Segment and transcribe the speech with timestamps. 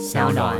[0.00, 0.56] 小暖。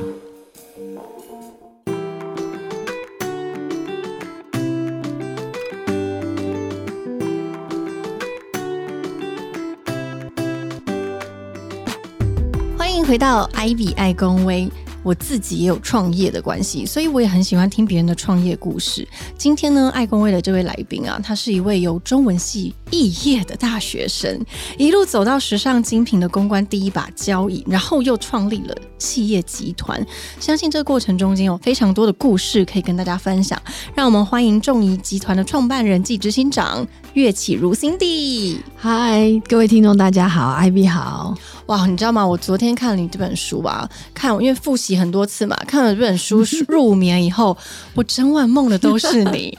[12.77, 14.71] 欢迎回到 Ivy 爱公威。
[15.03, 19.07] 我自己也有创业的关系，所以我也很喜欢听别人的创业故事。
[19.37, 24.39] 今天呢，爱公威的这位来宾啊，他是一位由中文系肄业的大学生，
[24.77, 30.05] 一路走到时尚精品的公关第一把交椅，然后又创立了企业集团。
[30.39, 33.61] 相信这个过程中间有非常多的故事可以跟大家分享。
[33.95, 38.59] 让我们欢迎众怡集团的创办人暨执行长岳启如兄弟。
[38.83, 41.35] 嗨，各位听众，大家好，Ivy 好。
[41.67, 42.27] 哇，你知道吗？
[42.27, 47.55] 我昨天看了你这本书吧，看因为复习很多次嘛，看了这本书入眠以后，
[47.95, 49.57] 我整晚梦的都是你。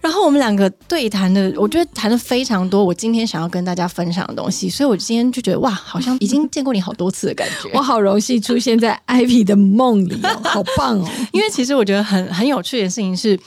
[0.00, 2.84] 然后我们两个对谈的，我觉得谈的非常多。
[2.84, 7.70] 我今天想要跟大家分享的东西，所以我今天就觉得哇，好像已经见过你好多次的感觉。
[7.78, 11.08] 我好荣幸出现在 Ivy 的梦里哦，好棒哦！
[11.30, 13.38] 因为其实我觉得很很有趣的事情是。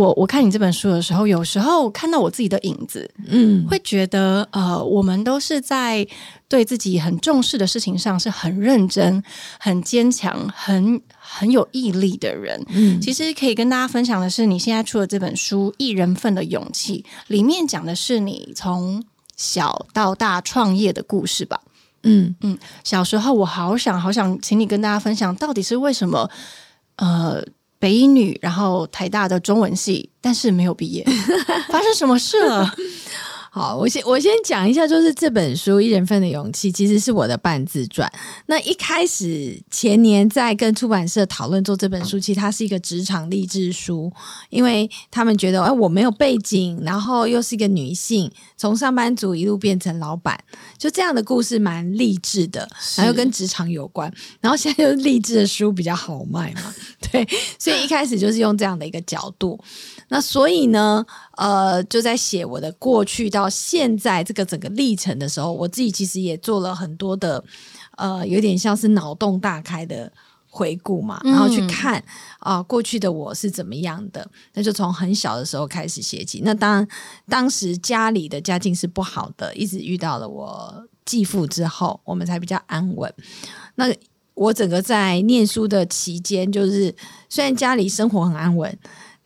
[0.00, 6.06] 我我看你这本书的时候，有时候看到我自己的影子，嗯，会觉得呃，我们都是在
[6.48, 9.22] 对自己很重视的事情上是很认真、
[9.58, 12.64] 很坚强、很很有毅力的人。
[12.70, 19.04] 嗯，其实可以跟大家分享的是，你现在出的这本书《一人份的勇气》，里面讲的是你从
[19.36, 21.60] 小到大创业的故事吧？
[22.04, 26.30] 嗯嗯，小时候我好想好想请你跟大家分享，到底是为什么？
[26.96, 27.44] 呃。
[27.80, 31.02] 北医女，然后台大的中文系，但是没有毕业，
[31.68, 32.72] 发生什么事了？
[33.52, 38.10] 好，我先我先讲一下，就是这本书《一人份的勇气》其实是我的半自传。
[38.46, 44.12] 那一开始前年在跟出版社讨论做这本书，其实它是一个职场励志书，
[44.50, 50.38] 因为他们觉得哎我没有背景，然后又是一个女性，从上班族一路变成老板，
[50.78, 54.12] 就这样的故事蛮励志的，然后跟职场有关。
[54.40, 56.72] 然后现在就是励志的书比较好卖嘛，
[57.10, 57.26] 对，
[57.58, 59.58] 所以一开始就是用这样的一个角度。
[60.12, 67.42] 那所以呢，呃，就在写我的过去到现在这个整个历程的时候，我自己其实也做了很多的，
[67.96, 70.12] 呃，有点像是脑洞大开的
[70.48, 72.02] 回顾嘛，然后去看
[72.40, 74.28] 啊，过去的我是怎么样的。
[74.54, 76.42] 那就从很小的时候开始写起。
[76.44, 76.88] 那当然，
[77.28, 83.14] 当时家里的家境是不好的，一直遇到了我继父之后，我们才比较安稳。
[83.76, 83.84] 那
[84.34, 86.92] 我整个在念书的期间，就是
[87.28, 88.76] 虽然家里生活很安稳。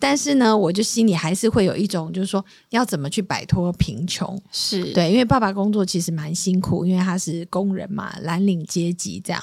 [0.07, 4.93] 但是呢，我就心里还是会有一种，就是说要怎么去摆脱贫穷，是。
[4.93, 9.43] 对，因为爸爸工作其实蛮辛苦，因为他是工人嘛，蓝领阶级这样，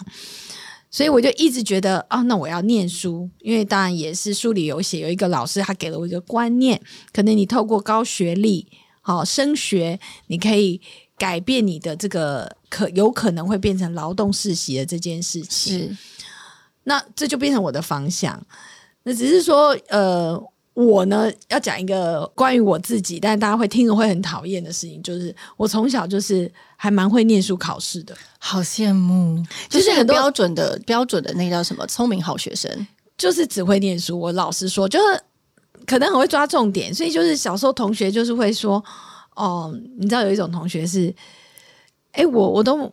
[0.92, 6.80] 所以我就一直觉得哦，那我要念书，因为当然也是书里有写，有一个老师他给了我一个观念，
[7.12, 8.68] 可能你透过高学历，
[9.02, 10.80] 好升学，你可以
[11.18, 15.98] 改变你的这个可有可能会变成劳动世袭的这件事情，是，
[16.84, 18.40] 那这就变成我的方向。
[19.04, 20.40] 那只是说，呃，
[20.74, 32.88] 我呢要讲一个关于我自己，但是大家会听着会很讨厌的事情，就是我从小就是还蛮会念书考试的，好羡慕，就是很标准的标准的那叫什么聪明好学生，
[33.18, 34.20] 就是只会念书。
[34.20, 35.22] 我老实说，就是
[35.86, 38.84] 可能很会抓重点，所以就是小时候同学就是会说，
[39.36, 41.14] 哦，你知道有一种同学是，
[42.14, 42.92] 哎，我我都。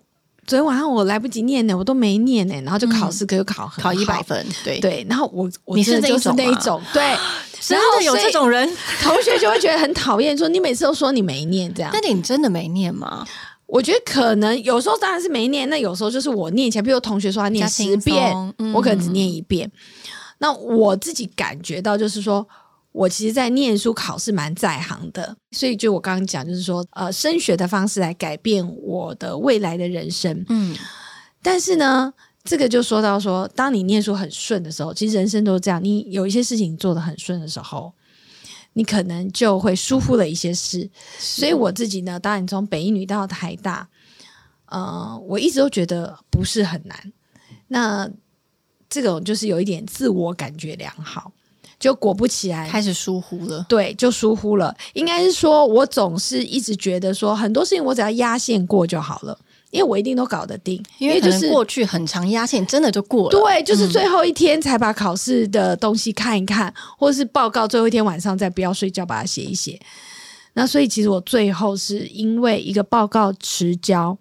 [0.48, 5.06] 昨天晚上我来不及念呢，我都没念呢，然后就考试可以考考一百分，对对。
[5.06, 7.14] 然后我我你是那种那一种，对，
[7.60, 8.66] 真的有这种人，
[9.03, 11.91] 同学就会觉得很讨厌，说你每次都说你没念这样。
[11.92, 13.26] 那你真的没念吗？
[13.66, 18.34] 我觉得可能有时候当然是没念，那有时候就是我念起来，比如同学说他念十遍，
[18.72, 19.70] 我可能只念一遍。
[20.38, 22.48] 那我自己感觉到就是说。
[22.93, 30.44] 我其实，在念书考试蛮在行的，所以就我刚刚讲，就是说，呃，升学的方式来改变我的未来的人生。
[30.49, 30.76] 嗯，
[31.43, 32.12] 但是呢，
[32.44, 35.82] 这个就说到说，当你念书很顺的时候，其实人生都是这样。
[35.84, 37.93] 你有一些事情做的很顺的时候，
[38.72, 40.91] 你可能就会疏忽了一些事。
[41.19, 43.88] 所以我自己呢，当然从北一女到台大，
[44.66, 47.12] 呃，我一直都觉得不是很难。
[47.69, 48.10] 那
[48.88, 51.31] 这种就是有一点自我感觉良好。
[51.78, 53.64] 就果不其然，开始疏忽了。
[53.69, 54.75] 对，就疏忽了。
[54.94, 59.38] 应该是说，我总是一直觉得说，很多事情我只要压线过就好了，
[59.70, 60.82] 因为我一定都搞得定。
[60.98, 63.30] 因为就是过去很长压线，真的就过了。
[63.30, 69.81] 对，就是最后一天才把考试的东西看一看，或者是报告最后一天晚上再不要睡觉把它写一写。
[70.54, 74.19] 那所以其实我最后是因为一个报告迟交，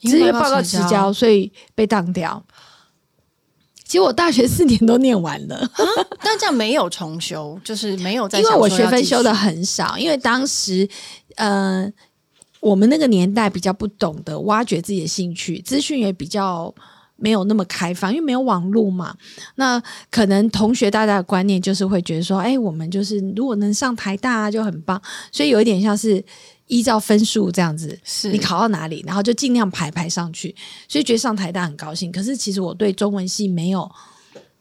[0.00, 2.44] 因为报告迟交，所以被当掉。
[3.86, 5.70] 其实我大学四年都念完了，
[6.22, 8.40] 但这样没有重修，就是没有在。
[8.40, 10.88] 因为我学分修的很少，因为当时，
[11.36, 11.86] 呃，
[12.60, 16.74] 我们那个年代比较不懂得挖掘自己的兴趣，资讯也比较
[17.16, 19.14] 没有那么开放，因为没有网络嘛。
[19.56, 26.24] 那可能同学大家的观念就是会觉得说，哎，我们就是如果能上台大就很棒，所以有一点像是
[26.66, 30.54] 依照分数这样子，是你考到哪里，然后就尽量排排上去，
[30.88, 32.10] 所以觉得上台大很高兴。
[32.10, 33.90] 可是其实我对中文系没有。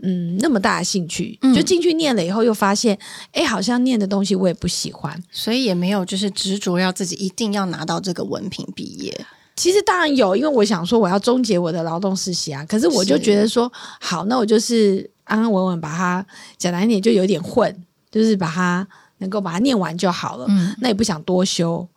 [0.06, 2.98] 嗯，那么大的兴趣，就进去念了以后，又发现，
[3.32, 9.26] 哎，好像念的东西我也不喜欢，所以也没有就是执着要自己一定要拿到这个文凭毕业。
[9.56, 12.66] 其实当然有，因为我想说我要终结我的劳动实习啊。
[12.66, 13.72] 可是我就觉得说，
[14.02, 16.26] 好，那我就是安安稳稳把它
[16.58, 17.74] 讲难一点，就有点混，
[18.12, 18.86] 就是把它
[19.20, 20.46] 能够把它念完就好了。
[20.50, 21.88] 嗯，那也不想多修，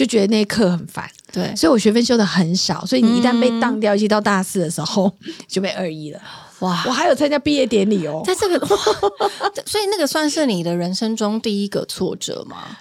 [0.00, 1.06] 就觉得那课很烦。
[1.30, 5.14] 对，所以我学分修的很少，所以你一旦被当掉，一到大四的时候
[5.46, 6.18] 就被二一了。
[6.60, 6.82] 哇！
[6.86, 8.66] 我还有参加毕业典礼哦，在这个，
[9.66, 12.78] 所以那个算是你的人生中第一个挫折吗？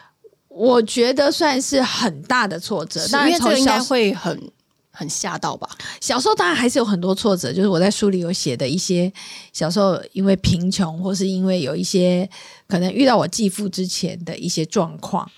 [0.48, 4.52] 我觉得算是很大的挫折，因为这个应该会很
[4.92, 5.70] 很吓到吧。
[6.00, 9.12] 小时候当然还是有很多挫折，就是我在书里有写的一些
[9.52, 12.30] 小时候因为贫穷，或是因为有一些
[12.68, 15.30] 可能遇到我继父之前的一些状况，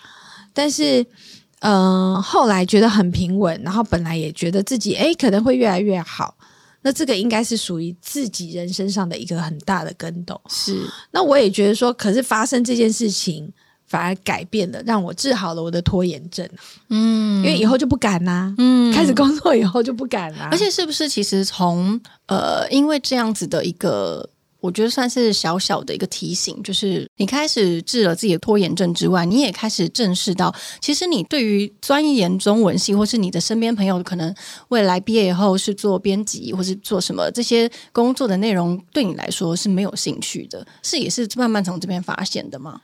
[0.53, 1.05] 但是
[1.61, 6.35] 嗯，后来觉得很平稳，然后本来也觉得自己哎可能会越来越好。
[6.81, 10.39] 那这个应该是属于自己人身上的一个很大的跟斗。
[10.49, 10.81] 是，
[11.11, 13.47] 那我也觉得说，可是发生这件事情，
[13.85, 16.47] 反而改变了，让我治好了我的拖延症。
[16.89, 18.53] 嗯，因为以后就不敢啦。
[18.57, 20.49] 嗯，开始工作以后就不敢啦。
[20.51, 24.27] 而且是不是其实从呃，因为这样子的一个。
[24.61, 34.33] 我觉得算是小小的一个提醒，就是你开始治了自己的拖延症之外，你也开始正视到，其实你对于钻研中文系，或是你的身边朋友可能
[34.69, 42.81] 未来毕业以后是做编辑，或是做什么这些工作的内容，对你来说是没有兴趣的，是也是慢慢从这边发现的吗？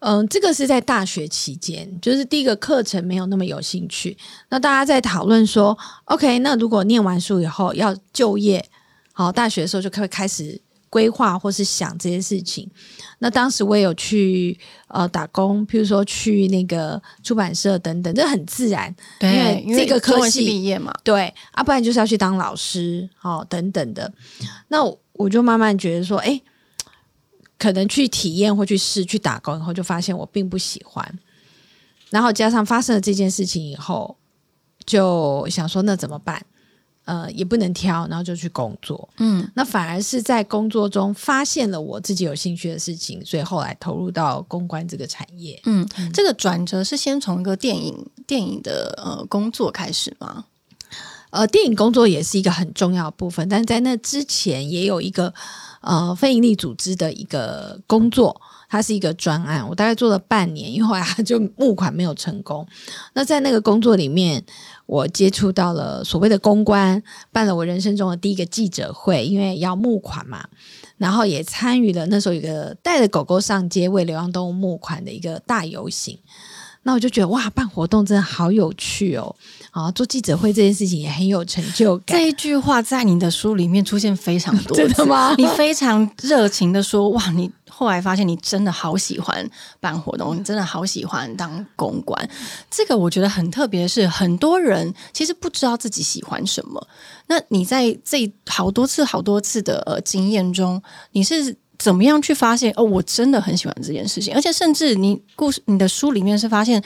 [0.00, 8.68] 嗯，这个是在大学期间，就是第一个课程没有那么有兴趣，那大家在讨论说，OK，那如果念完书以后要就业，
[9.12, 10.60] 好，大学的时候就会开始。
[10.92, 12.70] 规划或是想这些事情，
[13.18, 14.58] 那当时我也有去
[14.88, 24.12] 呃打工，譬如说去那个出版社等等，这很自然，对，因为这个科系毕业嘛，对，啊，不然就是要去当老师，哦，等等的。
[24.68, 24.84] 那
[25.14, 26.38] 我就慢慢觉得说，哎，
[27.58, 31.18] 可能去体验或去试去打工以后，就发现我并不喜欢。
[32.10, 34.18] 然后加上发生了这件事情以后，
[34.84, 36.44] 就想说那怎么办？
[37.04, 39.08] 呃，也不能挑，然后就去工作。
[39.18, 45.60] 嗯，那反而是在工作中发现了我自己有兴趣的事情，所以后来投入到公关这个产业。
[45.64, 50.44] 嗯，这个转折是先从一个电影电影的呃工作开始吗？
[51.30, 55.32] 呃，电影工作也是一个很重要的部分，但是在那之前也有一个
[55.80, 58.40] 呃非营利组织的一个工作。
[58.68, 62.66] 它是一个专案，我大概做了半年，因为后来就募款没有成功。
[63.12, 64.42] 那在那个工作里面，
[64.86, 70.46] 我接触到了所谓的公关，办了我人生中的第一个记者会，因为要募款嘛。
[70.98, 76.18] 然后也参与了那时候有个带着狗狗上街为流浪动物募款的一个大游行。
[76.84, 79.34] 那我就觉得哇，办活动真的好有趣哦！
[79.72, 82.16] 啊，做记者会这件事情也很有成就感。
[82.16, 85.34] 这一句话在你的书里面出现非常多，真的吗？
[85.38, 87.50] 你非常热情的说哇，你。
[87.74, 92.30] 后来发现你真的好喜欢办活动，你真的好喜欢当公关。
[92.70, 96.86] 这个我觉得很特别，是很多人其实不知道自己喜欢什么。
[97.28, 100.80] 那你在这好多次、好多次的呃经验中，
[101.12, 102.70] 你是怎么样去发现？
[102.76, 106.80] 哦，我真的很喜欢这件事情，而且甚至你故事、你的书里面是发现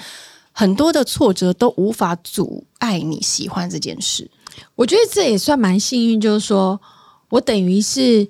[0.57, 4.31] 很多的挫折都无法阻碍你喜欢这件事。
[4.75, 6.81] 我觉得这也算蛮幸运，就是说
[7.29, 8.27] 我等于是。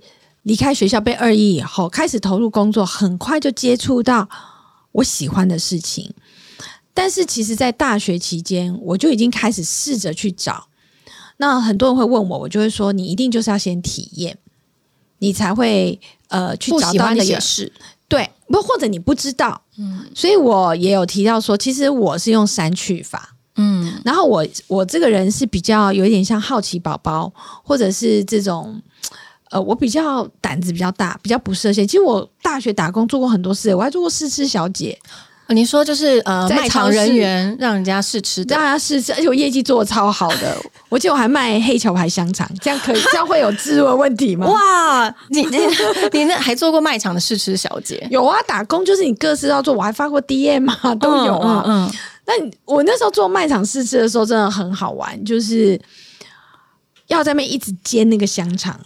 [0.47, 4.28] 离开学校被二一以后，开始投入工作，很快就接触到
[4.92, 6.14] 我喜欢的事情。
[6.95, 10.68] 但是，其实，在大学期间，我就已经开始试着去找。
[11.38, 14.38] 那很多人会问我，我就会说：你一定就是要先体验，
[15.18, 17.73] 你才会呃去找到的也是
[18.08, 19.60] 对，不或者你不知道。
[19.78, 23.34] 嗯，所以我也有提到说，其实我是用删去法。
[23.56, 27.32] 嗯，然后我我这个人是比较有一点像好奇宝宝，
[27.62, 28.80] 或者是这种。
[29.48, 31.86] 呃，我比较胆子比较大，比较不设限。
[31.86, 34.98] 其实我大学打工做过很多事，我还做过试吃小姐。
[35.54, 40.56] 你说就是呃，卖场人员让人家试吃，让人家试吃，而且我业绩做的超好的。
[40.88, 43.00] 我记得我还卖黑桥牌香肠，这样可以？
[43.12, 44.46] 这样会有自入的问题吗？
[44.48, 45.58] 哇，你 你
[46.12, 48.06] 你那还做过卖场的试吃小姐？
[48.10, 51.62] 有啊，打工就是你各式要做，我还发过 DM 啊，都有啊。
[51.66, 51.90] 嗯，
[52.26, 52.32] 那
[52.64, 55.80] 我那时候做卖场试吃的时候真的很好玩，就是
[57.06, 58.78] 要在那边一直煎那个香肠。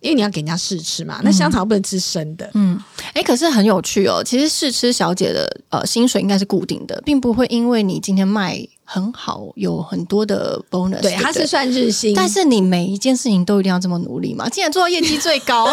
[0.00, 2.48] 因为你要给人家试吃嘛，那香肠不能吃生的。
[2.54, 2.78] 嗯，
[3.14, 4.22] 哎，可是很有趣哦。
[4.24, 14.48] 其实试吃小姐的呃薪水应该是固定的，并不会因为你今天卖很好，有很多的 bonus，对，它是算日薪，但是你每一件事情都一定要这么努力嘛？
[14.48, 15.66] 竟然做到业绩最高，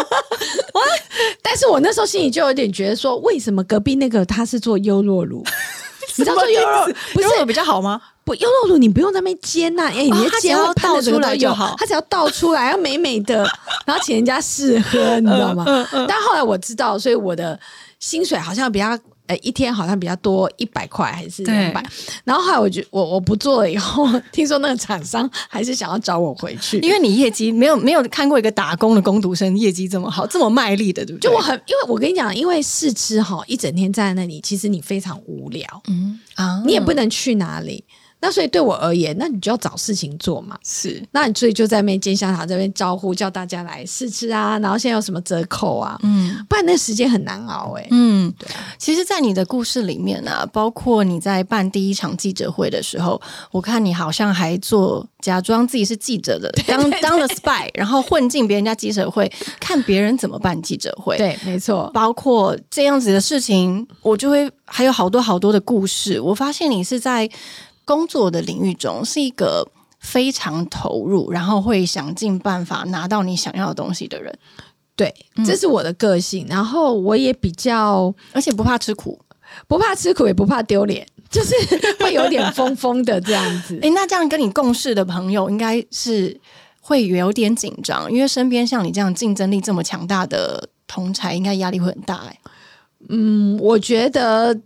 [1.42, 5.44] 但是我那时候心里就有点觉得说，为什么隔壁那个他是做优酪乳？
[6.16, 8.00] 你知道做优酪不是比较好吗？
[8.24, 13.46] 不，优酪乳你不用在那边煎呐，哎，你的煎要倒出来就好，它只要倒出来要美美的，
[13.84, 15.64] 然后请人家试喝，你知道吗？
[16.08, 17.58] 但后来我知道，所以我的
[18.00, 18.98] 薪水好像比较。
[19.26, 21.82] 哎，一天好像比较多一百块还是两百，
[22.24, 31.30] 然后后来我觉我我不做了以后，听说那个厂商还是想要找我回去，因为你业绩没有没有看过一个打工的工读生业绩这么好，这么卖力的，对不对？
[31.30, 37.82] 就我很，因为我跟你讲，因为试吃哈，一整天站在那里，其实你非常无聊，嗯啊，你也不能去哪里。
[38.24, 40.56] 那所以对我而言，那你就要找事情做嘛。
[40.64, 44.58] 是，那你所以就在那边煎香肠这边招呼，叫大家来试吃啊。
[44.60, 45.98] 然后现在有什么折扣啊？
[46.02, 47.86] 嗯，不然那时间很难熬哎。
[47.90, 48.48] 嗯，对。
[48.78, 61.18] 其实，在你的故事里面呢，包括你在办第一场记者会的时候，我看你好像还做假装自己是记者的，当当了 spy，然后混进别人家记者会，看别人怎么办记者会。
[61.18, 61.90] 对，没错。
[61.92, 66.18] 包括这样子的事情，我就会还有好多好多的故事。
[66.18, 67.28] 我发现你是在。
[67.84, 74.38] 工作的领域中是一个非常投入，然后会想尽办法拿到你想要的东西的人。
[74.96, 75.12] 对，
[75.44, 76.46] 这是我的个性。
[76.48, 79.18] 然后我也比较，而且不怕吃苦，
[79.66, 81.54] 不怕吃苦，也不怕丢脸， 就是
[81.98, 83.78] 会有点疯疯的这样子。
[83.82, 86.40] 哎，那这样跟你共事的朋友，应该是
[86.80, 92.16] 会有点紧张，因为身边像你这样竞争力这么强大的同才，应该压力会很大。
[92.28, 92.38] 哎，
[93.08, 94.60] 嗯，我觉得。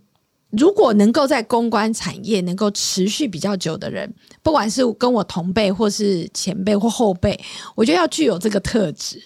[0.51, 7.39] 如果能够在公关产业能够持续比较久的人，不管是跟我同辈或是前辈或后辈，
[7.75, 9.21] 我觉得要具有这个特质。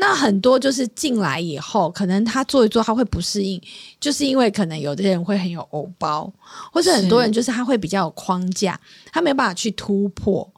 [0.00, 3.60] 那很多就是进来以后，可能他做一做他会不适应，
[3.98, 6.32] 就是因为可能有的人会很有偶包，
[6.72, 8.80] 或者很多人就是他会比较有框架，
[9.12, 10.48] 他没有办法去突破。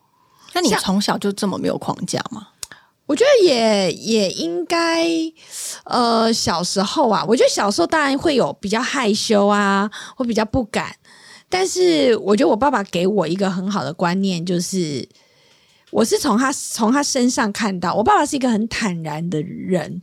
[0.52, 2.48] 那你从小就这么没有框架吗？
[3.10, 5.04] 我觉得也也应该，
[5.82, 10.94] 呃，小时候啊，我觉得小时候当然会有比较害羞啊，或比较不敢。
[11.48, 15.08] 但是我觉得我爸爸给我一个很好的观念，就是
[15.90, 20.02] 我是从他从他身上看到，我爸爸是一个很坦然的人，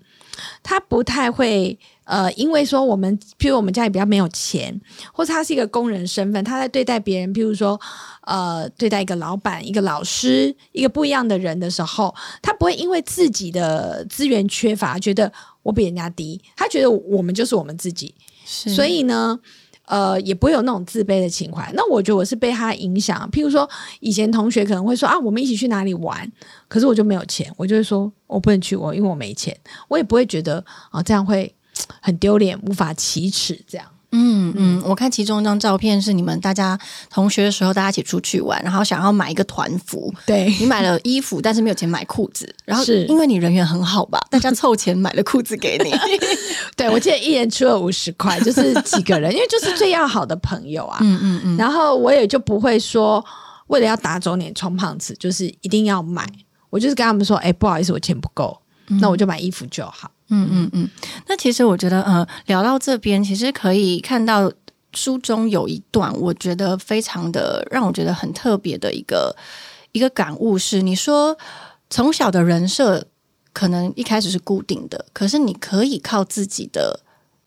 [0.61, 1.79] 他不太会。
[2.07, 4.79] 呃，因为说我们，譬如我们家里比较没有钱，
[5.11, 7.77] 或者他是一个工人身份，他在对待别人，譬如说，
[8.21, 15.29] 呃，对待一个老板、一个老师、一个不一样的人的时候，他不会因为自己的资源缺乏，觉得
[15.63, 19.37] 我比人家低，他觉得我们就是我们自己，所以呢，
[19.85, 21.69] 呃，也不会有那种自卑的情怀。
[21.75, 26.31] 那我觉得我是被他影响，譬如说，以前同学可能会说啊，我们一起去哪里玩，
[26.69, 29.53] 可是我就没有钱，我就会说我不能去，我因为我没钱，
[29.89, 31.53] 我也不会觉得啊这样会。
[32.01, 33.87] 很丢脸，无法启齿，这样。
[34.13, 36.79] 嗯嗯，我看其中一张照片是你们大家
[37.09, 40.11] 同学的时候，大家一起出去玩，然后想要买一个团服。
[40.25, 42.55] 对你买了衣服，但是没有钱买裤子。
[42.63, 45.93] 然后是因为你人缘很好吧，大家凑钱买了裤子给你。
[46.77, 50.99] 对，我记得一人出了五十块，就是几个人，因为就是最要好的朋友啊。
[51.03, 51.57] 嗯嗯嗯。
[51.57, 53.23] 然后我也就不会说
[53.67, 56.25] 为了要打肿脸充胖子，就是一定要买。
[56.69, 58.57] 我就是跟他们说，哎，不好意思，我钱不够，
[59.01, 60.09] 那我就买衣服就好。
[60.29, 60.89] 嗯嗯嗯，
[61.27, 64.51] 那其实我觉得，呃，聊到这边，其实可以看到
[64.91, 69.33] 书中有一段，我觉得非常的让我觉得很特别的一个
[69.93, 71.37] 一个感悟是，你说
[71.89, 73.07] 从小的人设
[73.53, 76.99] 可能一开始是固定的，可是你可以靠自己的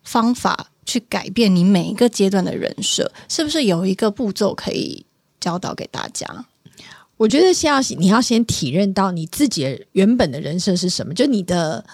[0.02, 5.04] 方法去改变你每一个阶段的人设，是不是有一个步骤可以
[5.38, 6.46] 教导给大家？
[7.18, 11.84] 我觉得先要你要先体认到你自己原本的人设是什么，就你的。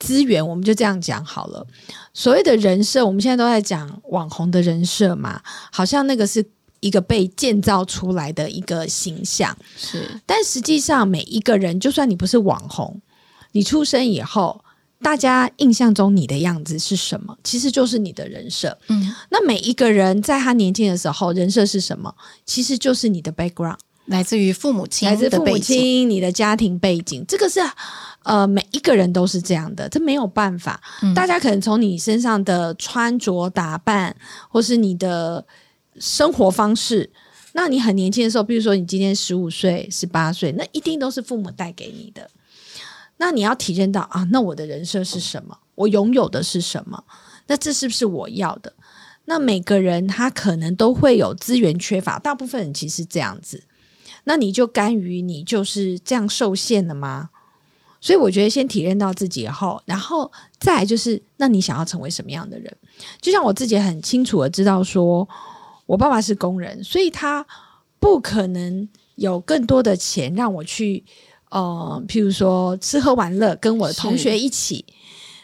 [0.00, 1.64] 资源，我们就这样讲好了。
[2.12, 5.40] 所谓的人设，我们现在都在讲网红的人设嘛，
[5.70, 6.44] 好像那个是
[6.80, 9.56] 一个被建造出来的一个形象。
[9.76, 13.00] 是，但实际上每一个人，就算你不是网红，
[13.52, 14.64] 你出生以后，
[15.02, 17.36] 大家印象中你的样子是什么？
[17.44, 18.76] 其实就是你的人设。
[18.88, 22.14] 嗯，那每一个人在他年轻的时候，人设是什么？
[22.44, 23.78] 其实就是你的 background，
[24.10, 27.60] 来自于父母亲，来自父母亲，你的家庭背景，这个是。
[28.22, 30.78] 呃，每一个人都是这样的，这没有办法。
[31.14, 34.14] 大家可能从你身上的穿着打扮，
[34.50, 35.42] 或是你的
[35.98, 37.08] 生活方式，
[37.52, 42.28] 那你很年轻的时候，比如说你今天十五岁、十八岁，那一定都是父母带给你的。
[43.16, 45.56] 那你要体验到啊，那我的人设是什么？
[45.76, 47.02] 我拥有的是什么？
[47.46, 48.74] 那这是不是我要的？
[49.24, 53.64] 那每个人他可能都会有资源缺乏，大部分人其实这样子。
[54.24, 57.30] 那你就甘于你就是这样受限了吗？
[58.00, 62.74] 所以我觉得先体验到自己后，然后再来就是，那你想要成为什么样的人？
[63.20, 65.28] 就像我自己很清楚的知道，说
[65.84, 67.46] 我爸爸是工人，所以他
[67.98, 71.04] 不可能有更多的钱让我去，
[71.50, 74.84] 呃，譬如说吃喝玩乐，跟我的同学一起。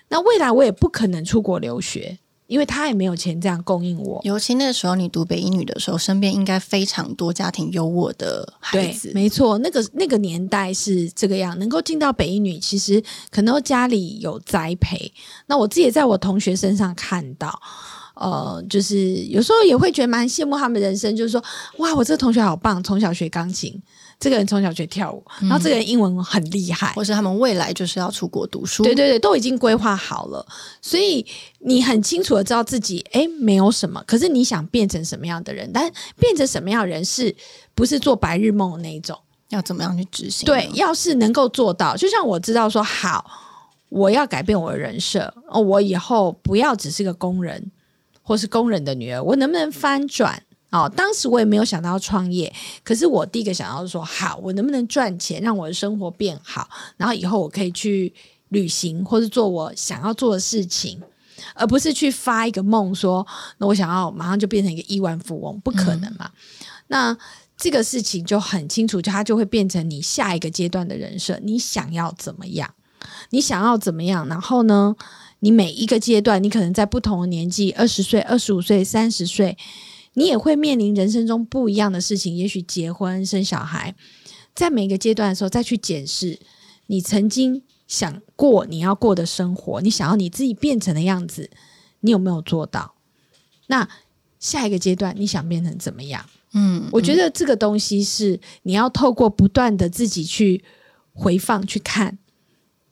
[0.08, 2.18] 那未来我也不可能出国留学。
[2.46, 9.10] 因为他也没有钱这样供应我，尤其那时候你读北一女的时候，身边应该非常多家庭有我的孩子。
[9.14, 15.12] 没错，那个那个年代是这个样，能够进到北一女，其实可能家里有栽培。
[15.46, 17.60] 那我自己也在我同学身上看到，
[18.14, 21.42] 呃，就是有时候也会觉得蛮羡慕他们人生，就是说，
[21.78, 23.82] 哇，我这个同学好棒，从小学钢琴。
[24.18, 28.82] 这个人从小学跳舞，然后这个人英文很厉害，或是他们未来就是要出国读书。
[28.82, 30.44] 对对对，都已经规划好了，
[30.80, 31.24] 所以
[31.58, 35.70] 你很清楚的知道自己哎没有什么，可是你想变成什么样的人？
[35.72, 37.34] 但变成什么样的人是
[37.74, 39.18] 不是做白日梦的那一种？
[39.50, 40.46] 要怎么样去执行？
[40.46, 43.24] 对，要是能够做到，就像我知道说好，
[43.90, 47.70] 我要改变我的人设哦，我以后不要只是个工人，
[48.22, 50.42] 或是工人的女儿，我能不能翻转？
[50.76, 52.52] 哦，当时我也没有想到创业，
[52.84, 56.68] 可是我第一个想到说，好，我能不能赚钱，让我的生活变好，
[56.98, 58.12] 然后以后我可以去
[58.50, 61.00] 旅行，或是做我想要做的事情，
[61.54, 66.30] 而不是去发一个梦，说那我想要马上就变成一个亿万富翁，不可能嘛？
[66.88, 67.16] 那
[67.56, 72.74] 这个事情就很清楚，就它就会变成你下一个阶段的人设，你想要怎么样？
[73.30, 74.28] 你想要怎么样？
[74.28, 74.94] 然后呢，
[75.40, 79.56] 你每一个阶段，你可能在不同的年纪，二十岁、二十五岁、三十岁。
[80.18, 83.94] 你也会面临人生中不一样的事情，也许结婚生小孩，
[84.54, 86.38] 在每个阶段的时候再去检视
[86.86, 91.50] 你曾经想过你要过的生活，你想要你自己变成的样子，
[92.00, 92.94] 你有没有做到？
[93.66, 93.86] 那
[94.40, 96.24] 下一个阶段你想变成怎么样？
[96.54, 100.64] 嗯，我觉得这个东西是你要透过不断的自己去
[101.12, 102.16] 回放去看。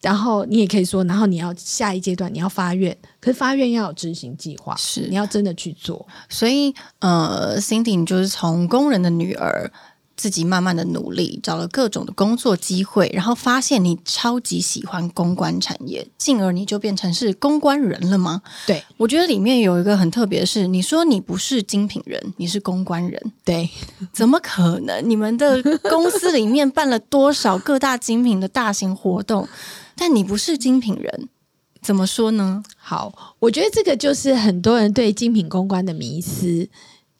[0.05, 6.07] 然后你也可以说，然后你要下一阶段你要发愿，可是发愿要有执行计划，是你要真的去做。
[6.29, 9.73] 所以呃，Cindy 就是从工人的女儿，
[10.17, 18.43] 自己慢慢的努力，找了各种的工作机会，然后发现你超级喜欢公关产业，进而你就变成是公关人了吗？
[18.67, 23.69] 对，我觉得里面有一个很特别的是，你说你不是精品人，你是公关人，对，
[24.13, 25.03] 怎么可能？
[25.09, 25.61] 你们的
[25.91, 29.49] 公司里面办了多少各大精品的大型活动？
[29.97, 31.29] 但你不是精品人，
[31.83, 32.63] 怎么说呢？
[32.77, 36.69] 好，我觉得这个就是很多人对精品公关的迷思，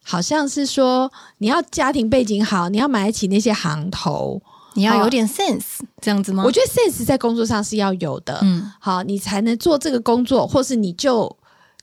[0.07, 4.39] 好像是说你要家庭背景好，你要买得起那些行头，
[4.75, 6.43] 你要有点 sense，这样子吗？
[6.45, 11.35] 我觉得 sense 在工作上是要有的，嗯，好，你才能做这个工作，或是你就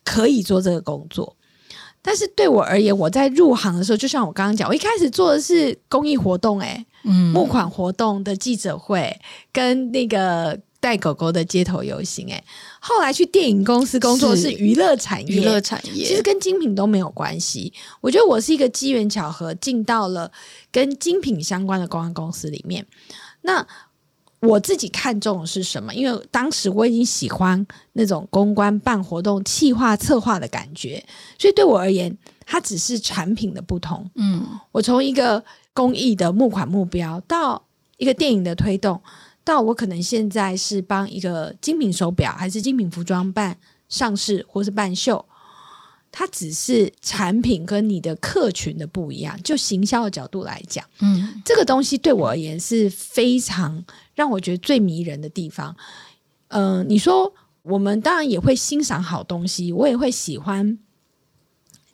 [0.05, 1.37] 可以做这个工作。
[2.01, 9.21] 但是对我而言，我在入行的时候，就像我刚刚讲，我一开始做的是公益活动，哎，嗯，募款活动的记者会
[9.53, 10.59] 跟那个。
[10.83, 12.43] 带狗狗的街头游行，哎，
[12.85, 17.73] 后来去电影公司工作是娱乐产业，娱乐产业其实跟精品都没有关系。
[18.01, 20.29] 我觉得我是一个机缘巧合进到了
[20.73, 22.85] 跟精品相关的公关公司里面。
[23.43, 23.65] 那
[24.41, 25.95] 我自己看中的是什么？
[25.95, 31.01] 因为当时我已经喜欢那种公关办活动、企划策划的感觉，
[31.39, 34.11] 所以对我而言，它只是产品的不同。
[34.17, 37.65] 嗯，我从一个公益的募款目标到
[37.99, 39.01] 一个电影的推动。
[39.45, 45.25] 到我可能现在是帮一个精品手表还是精品服装办上市或是办秀，
[46.13, 49.37] 它只是产品跟你的客群的不一样。
[49.43, 55.75] 就行销的角度来讲，嗯，这个东西对我而言是非常让我觉得最迷人的地方。
[56.49, 60.79] 嗯，你说我们当然也会欣赏好东西，我也会喜欢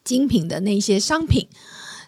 [0.04, 1.48] 精品的那些商品，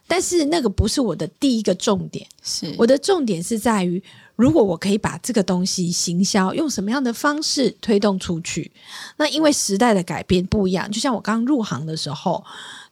[0.07, 2.26] 但是那个不是我的第一个重点。
[2.42, 4.03] 是我的重点是在于。
[4.40, 8.72] 如果我可以把这个东西行销，用什么样的方式推动出去？
[9.18, 12.42] 那因为时代的改变不一样，就像我刚入行的时候，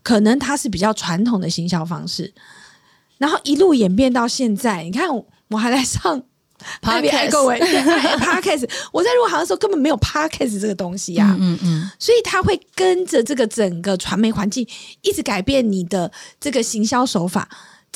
[0.02, 2.32] 可能它是比较传统的行销方式，
[3.16, 4.82] 然后一路演变到现在。
[4.82, 5.08] 你看，
[5.48, 6.22] 我还在上
[6.82, 14.66] podcast，podcast，我在入行的时候根本没有 podcast 这个东西呀，嗯嗯，所以它会跟着这个整个传媒环境
[15.02, 17.48] 一直改变你的这个行销手法。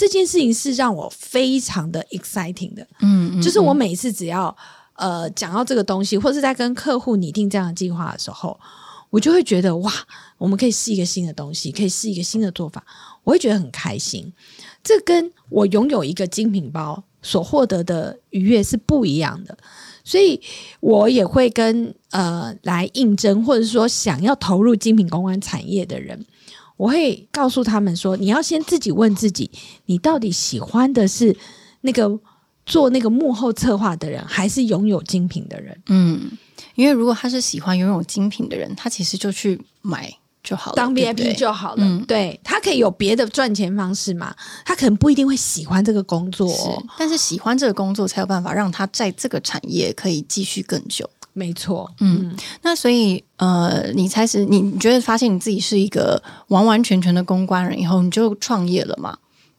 [0.03, 4.55] 这件事情是让我非常的 exciting 的，嗯，就是我每次只要
[4.97, 8.59] 呃讲到这个东西，或是在跟客户拟定这样的计划的时候，
[9.11, 9.93] 我就会觉得哇，
[10.39, 12.85] 我们可以试一个新的东西，可以试一个新的做法，
[13.23, 14.33] 我会觉得很开心。
[14.83, 19.57] 这跟我拥有一个精品包所获得的愉悦是不一样的，
[20.03, 20.41] 所以
[20.81, 26.27] 我也会跟呃来应征或者说想要投入精品公关产业的人。
[26.83, 29.49] 我会告诉他们说：“你要先自己问自己，
[29.87, 31.37] 你到底喜欢的是
[31.83, 32.19] 那个
[32.67, 36.33] 做那个幕后策划的人，还是拥有精品的人？”嗯，
[36.75, 42.05] 因为如果他是喜欢拥有精品的人，他其实就去买就好了，当 VIP 就好了。
[42.09, 44.35] 对他可以有别的赚钱方式嘛？
[44.65, 46.53] 他可能不一定会喜欢这个工作，
[46.99, 51.09] 但是喜欢这个工作才有办法让他在这个产业可以继续更久。
[51.35, 59.17] 没错，嗯，那所以呃，你开始你你觉得发现你自己是一个完完全全的公关人以后，你就创业了嘛？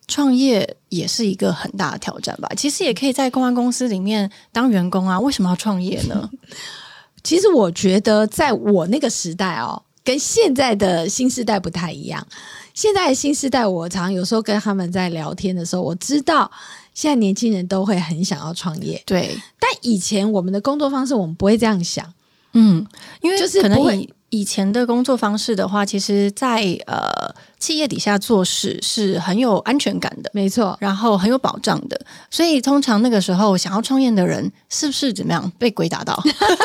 [0.07, 2.49] 创业也是一个很大的挑战吧？
[2.55, 6.29] 其实也可以在公关公司里面当员工啊，为什么要创业呢？
[7.23, 12.27] 其实我觉得，在我那个时代哦，跟现在的新时代不太一样。
[12.73, 16.51] 现在的新时代，我常有时候跟他们在聊天的时候，我知道
[16.93, 19.01] 现在年轻人都会很想要创业。
[19.05, 22.05] 对，但以前我们的工作方式，我们不会这样想。
[22.53, 22.85] 嗯，
[23.21, 31.99] 因为就是可能以以前的工作方式的话，其实，在呃企业底下做事是很有安全感的，没错，然后很有保障的。
[32.29, 36.21] 所以通常那个时候想要创业的人，是不是怎么样被鬼打到，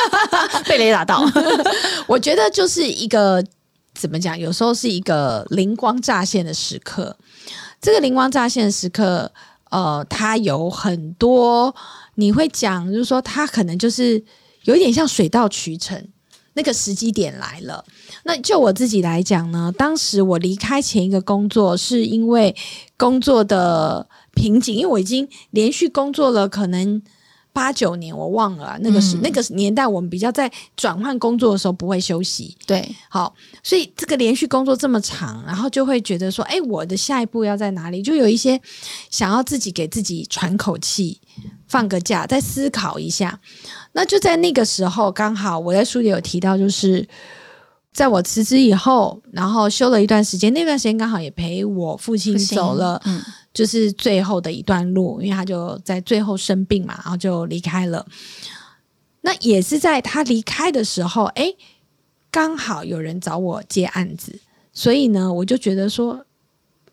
[0.69, 1.25] 被雷打到？
[2.07, 3.43] 我觉得就是一个
[3.95, 7.17] 怎么讲，有时候是一个灵光乍现的时刻。
[7.81, 9.31] 这个灵光乍现的时刻，
[9.71, 11.75] 呃，它有很多
[12.15, 14.25] 你会讲，就是说它可能就是。
[14.65, 16.09] 有一点像水到渠成，
[16.53, 17.83] 那个时机点来了。
[18.25, 22.55] 那就我自己来讲呢，当时我离开前一个工作，是因为
[22.99, 27.01] 工作的瓶颈，因为我已经连续工作了可能
[27.59, 32.57] 八九年，我忘了那个是那个年代，我们比较在转换工作的时候不会休息。
[32.65, 38.01] 对，好，所以这个连续工作这么长，然后就会觉得说，哎，我的下一步要在哪里？
[38.01, 38.61] 就有一些
[39.11, 41.21] 想要自己给自己喘口气。
[41.67, 43.41] 放个假，再思考一下。
[43.93, 47.07] 那就在那个时候，刚好我在书里有提到，就是
[47.93, 50.53] 在我辞职以后，然后休了一段时间。
[50.53, 53.21] 那段时间刚好也陪我父亲走了，嗯，
[53.53, 58.07] 就是最后的一段路，因为他就在最后生病嘛，然后就离开了。
[59.23, 61.53] 那也是在他离开的时候，哎，
[62.31, 64.39] 刚好有人找我接案子，
[64.73, 66.25] 所以呢，我就觉得说，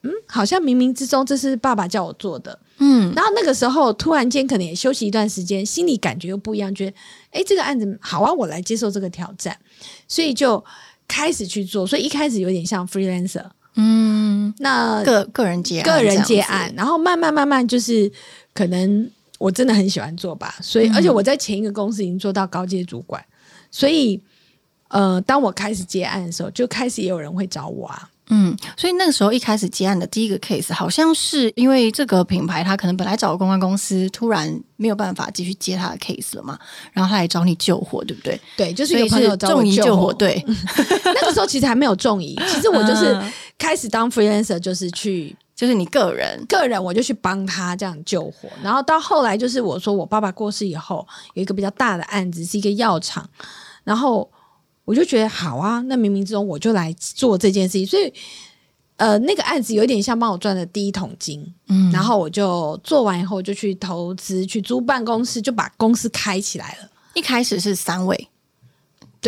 [0.01, 2.60] 嗯，好像冥冥之中这是爸爸叫我做的。
[2.77, 6.97] 嗯，然后那个时候突然间可能也休息一段时间，心里感觉又不一样，觉得
[7.29, 9.58] 哎，这个案子好啊，我来接受这个挑战，
[10.07, 10.63] 所以就
[11.07, 11.85] 开始去做。
[11.85, 18.11] 所以一开始有点像 freelancer，嗯，那个个人接个人接案，然后慢慢慢慢就是
[18.53, 23.23] 可能我真的很喜欢做吧，所以而且我在前一个公司已经做到高阶主管，
[23.69, 24.19] 所以
[24.88, 28.09] 呃，当我开始接案的时候，就开始也有人会找我啊。
[28.29, 36.57] 嗯，所以那个时候一开始接案的第一个 case，好像是因为这个品牌他可能本来找个公关公司，突然没有办法继续接他的 case 了嘛，
[36.91, 38.39] 然后他来找你救火，对不对？
[38.57, 40.11] 对，就是有朋友找我救火。
[40.11, 40.43] 对，
[41.05, 43.15] 那个时候其实还没有中疑， 其实我就是
[43.59, 48.49] 开始当 freelancer，就是去，就是你个人个人，我就去帮他这样救火。
[48.63, 53.29] 然后到后来，就是我说我爸爸过世以后，有一个比较大的案子，是一个药厂，
[53.83, 54.27] 然后。
[54.86, 58.13] 我就觉得好啊，那冥冥之中我就来做这件事情，所以
[58.98, 66.89] 呃，那个案子有点像帮我赚的第一桶金，嗯，然后我就做完以后就去投资，去租办公室，就把公司开起来了。
[67.13, 68.30] 一开始是三位。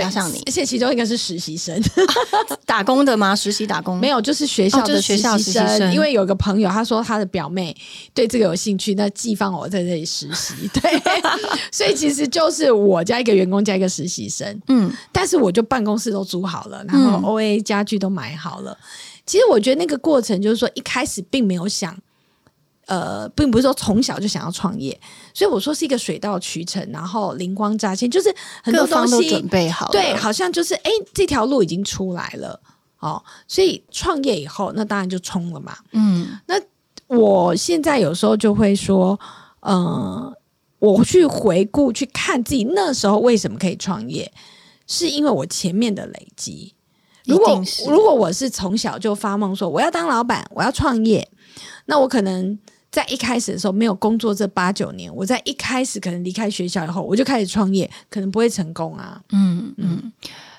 [0.01, 1.81] 加上你，而且其中一个是实习生，
[2.65, 3.35] 打工的吗？
[3.35, 5.93] 实习打工没有，就是学校的学校实习生。
[5.93, 7.75] 因为有个朋友，他说他的表妹
[8.13, 10.53] 对这个有兴趣，那寄放我在这里实习。
[10.73, 11.01] 对，
[11.71, 14.61] 所以其实就是我加一个员工加一个实习生。
[14.67, 18.77] 嗯，但是我就办公室都租好了，然后 O A 家具都买好了。
[19.25, 21.97] 其实我觉得那个过程就是说，一开始并没有想。
[22.87, 24.97] 呃，并不是说从小就想要创业，
[25.33, 32.57] 所以我说是一个水到渠成，然后灵光乍现，就是很多东西准备好，对，好像就是哎，这条路已经出来了
[32.99, 35.77] 哦，所以创业以后，那当然就冲了嘛。
[35.91, 36.55] 嗯，那
[37.07, 39.19] 我现在有时候就会说，
[39.59, 40.33] 呃，
[40.79, 44.31] 我去回顾去看自己那时候为什么可以创业，
[44.87, 46.73] 是因为我前面的累积。
[47.25, 51.29] 如果如果我是从小就发梦说我要当老板，我要创业，
[51.87, 52.57] 那我可能。
[52.97, 59.21] 在一开始的时候没有工作这八九年，我在一开始可能离开学校以后，我就开始创业，可能不会成功啊。
[59.29, 60.11] 嗯嗯，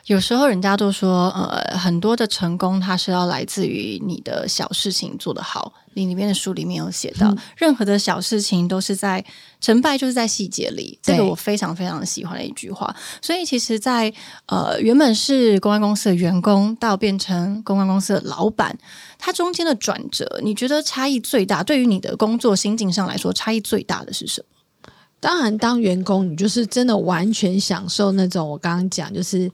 [0.09, 5.71] 有时候人家都说，呃，很多的成功它是要来自于你的小事情做得好。
[5.93, 9.23] 你里面的书里面有写到，任何的小事情都是在
[9.61, 12.95] 成败就是在细节里，这个我非常非常喜欢的一句话。
[13.21, 14.11] 所以其实，在
[14.47, 18.75] 呃原本是公关公司的员工到变成公关公司的老板。
[19.19, 21.63] 它中间的转折，你觉得差异最大？
[21.63, 24.91] 对于你的工作心境上来说，差异最大的是什么？
[25.21, 29.51] 当然，当员工，你就是真的完全享受那种我刚刚讲，就是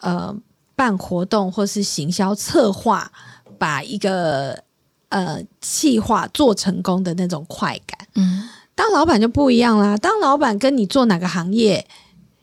[0.00, 0.36] 呃
[0.74, 3.10] 办活动或是行销策划，
[3.58, 4.62] 把一个
[5.10, 8.08] 呃计划做成功的那种快感。
[8.14, 9.96] 嗯，当老板就不一样啦。
[9.96, 11.86] 当老板跟你做哪个行业，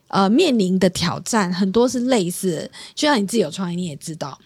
[0.10, 4.38] 呃面临的挑战很多是类似，就像你自己有创业，你也知道。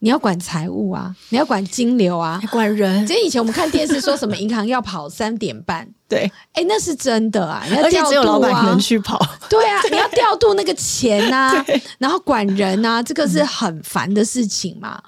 [0.00, 3.06] 你要管财务啊，你要管金流啊，管人。
[3.06, 7.64] 这以前我们看电视说什么银行要跑三点半， 对，哎，那是真的啊。
[7.82, 9.18] 而且只有老板能去跑。
[9.48, 11.64] 对啊， 你要调度那个钱 呐，
[11.98, 15.02] 然后管人呐，这个是很烦的事情嘛。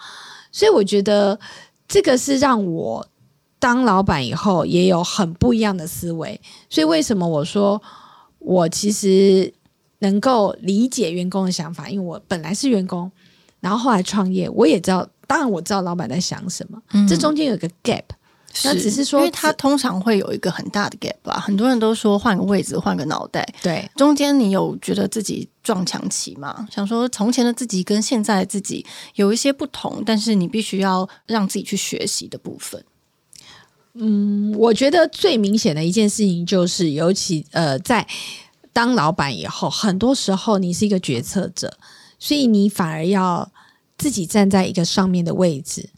[0.51, 1.39] 所以我觉得
[1.87, 3.07] 这个是让我
[3.59, 6.41] 当老板以后也有很不一样的思维。
[6.71, 7.81] 所以为什么我说
[8.39, 9.53] 我其实
[9.99, 11.91] 能够理解员工的想法？
[11.91, 13.13] 因为我本来是员工。
[13.61, 16.81] 然后后来创业，我也知道，当然我知道老板在想什么。
[17.09, 18.05] 这中间有一个 gap，
[18.65, 21.39] 那只是说，因为他通常会有一个很大的 gap 吧。
[21.41, 23.47] 很多人都说换个位置，换个脑袋。
[23.63, 26.67] 对，中间你有觉得自己撞墙期吗？
[26.71, 32.83] 想说从前的自己跟现在的自己有一些不同，但是你必须要让自己去学习的部分。
[33.95, 38.07] 嗯，我觉得最明显的一件事情就是，尤其呃，在
[38.73, 41.77] 当老板以后，很多时候你是一个决策者。
[42.19, 43.51] 所以你反而要
[43.97, 45.91] 自己站在一个上面的位置，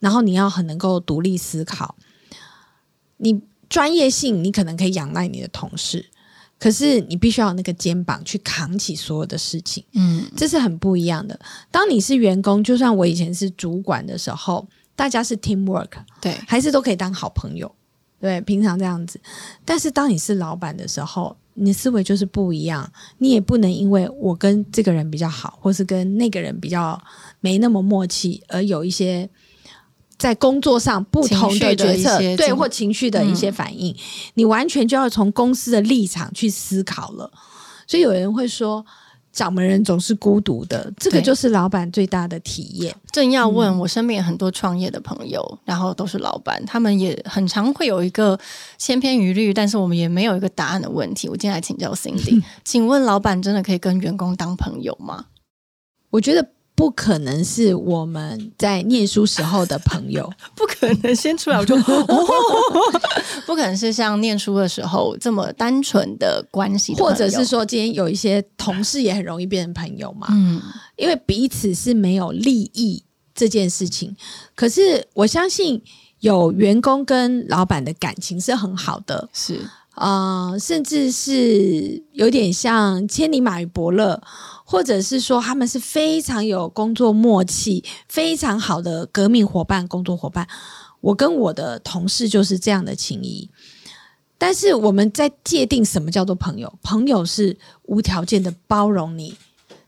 [0.00, 1.96] 然后你要很能够独立思考。
[3.18, 6.10] 你专业性，你可能可以仰赖你的同事，
[6.58, 9.84] 可是你必须要有那个肩膀去扛起所有的事情。
[9.92, 11.38] 嗯，这是很不一样的。
[11.70, 17.72] 当你是员工，就算我以前是主管的时候，大家是 team work，对，还是都可以当好朋友，
[18.20, 19.20] 对，平常这样子。
[19.64, 27.00] 但是当你是老板的时候，你的思维就是不一样，你也不能因为我跟这个人比较好，或是跟那个人比较
[27.40, 29.28] 没那么默契，而有一些
[30.16, 33.94] 在工作上不同的决策，对或情绪的一些反应，
[34.34, 37.30] 你完全就要从公司的立场去思考了。
[37.86, 38.84] 所以有人会说。
[39.32, 42.94] 掌门人总是孤独的，这个就是老板最大的体验。
[43.10, 48.38] 正要问我身边很多创业的朋友，然后都是老板，他们也很常会有一个
[48.78, 51.28] 千篇一律，但是我们也没有一个答案的问题。
[51.28, 55.26] 我今天来请教 Cindy， 请问老板真的可以跟员工当朋友吗？
[56.10, 56.46] 我觉得。
[56.74, 61.76] 不可能是我们在念书时候的朋友， 不可能先出来我就，
[63.46, 70.28] 不可能是像念书的时候这么单纯的关系，或者是说今天有一些同事也很容易变成朋友嘛？
[70.30, 70.60] 嗯，
[70.96, 73.04] 因为彼此是没有利益
[73.34, 74.16] 这件事情。
[74.54, 75.80] 可是我相信
[76.20, 79.60] 有员工跟老板的感情是很好的，是
[79.94, 84.20] 啊，甚至是有点像千里马与伯乐。
[84.72, 90.48] 或者是说他们是非常有工作默契、非常好的革命伙伴、工作伙伴。
[91.02, 93.50] 我跟我的同事就是这样的情谊。
[94.38, 96.72] 但是我们在界定什么叫做朋友？
[96.82, 99.36] 朋友是无条件的包容你。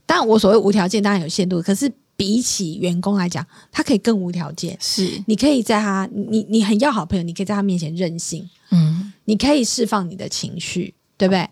[0.05, 4.77] 当然，我所谓无条件当然有限度，可是比起员工来讲，他可以更无条件。
[4.83, 8.47] 是你可以在他你你很要好朋友，你可以在他面前任性。
[8.70, 11.49] 嗯，你可以释放你的情绪，对不对？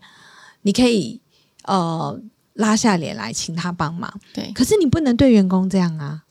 [0.61, 1.18] 你可以
[1.64, 2.21] 呃。
[2.62, 4.51] 拉下脸来请他帮忙，对。
[4.55, 6.22] 可是你不能对员工这样啊！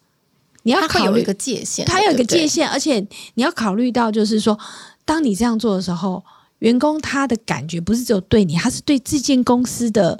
[0.63, 3.00] 你要考虑一个界限，他有一个界限，而且
[3.34, 4.58] 你要考虑到，就是说，
[5.04, 6.24] 当你这样做的时候，
[6.60, 10.20] 员工他的感觉不是只有对你，他是对这间公司的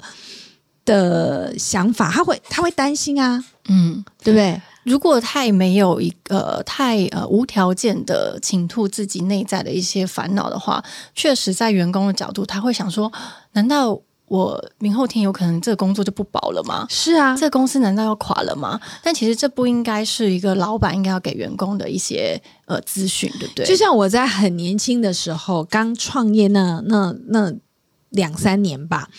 [0.84, 4.60] 的想法，他会他会担心啊，嗯，对不对？
[4.82, 13.12] 如果太没有一个太呃无条件的倾吐自己内在的一些烦恼的话，确实在员工的角度，他会想说：
[13.52, 14.00] 难道？
[14.32, 16.86] 我明后天有可能这个工作就不保了吗？
[16.88, 18.80] 是啊，这个公司难道要垮了吗？
[19.02, 23.66] 但其实这不应该是一个老板应该要给员工的一些呃资讯，对不对？
[23.66, 27.52] 就像我在很年轻的时候刚创业那那那
[28.08, 29.10] 两三年吧，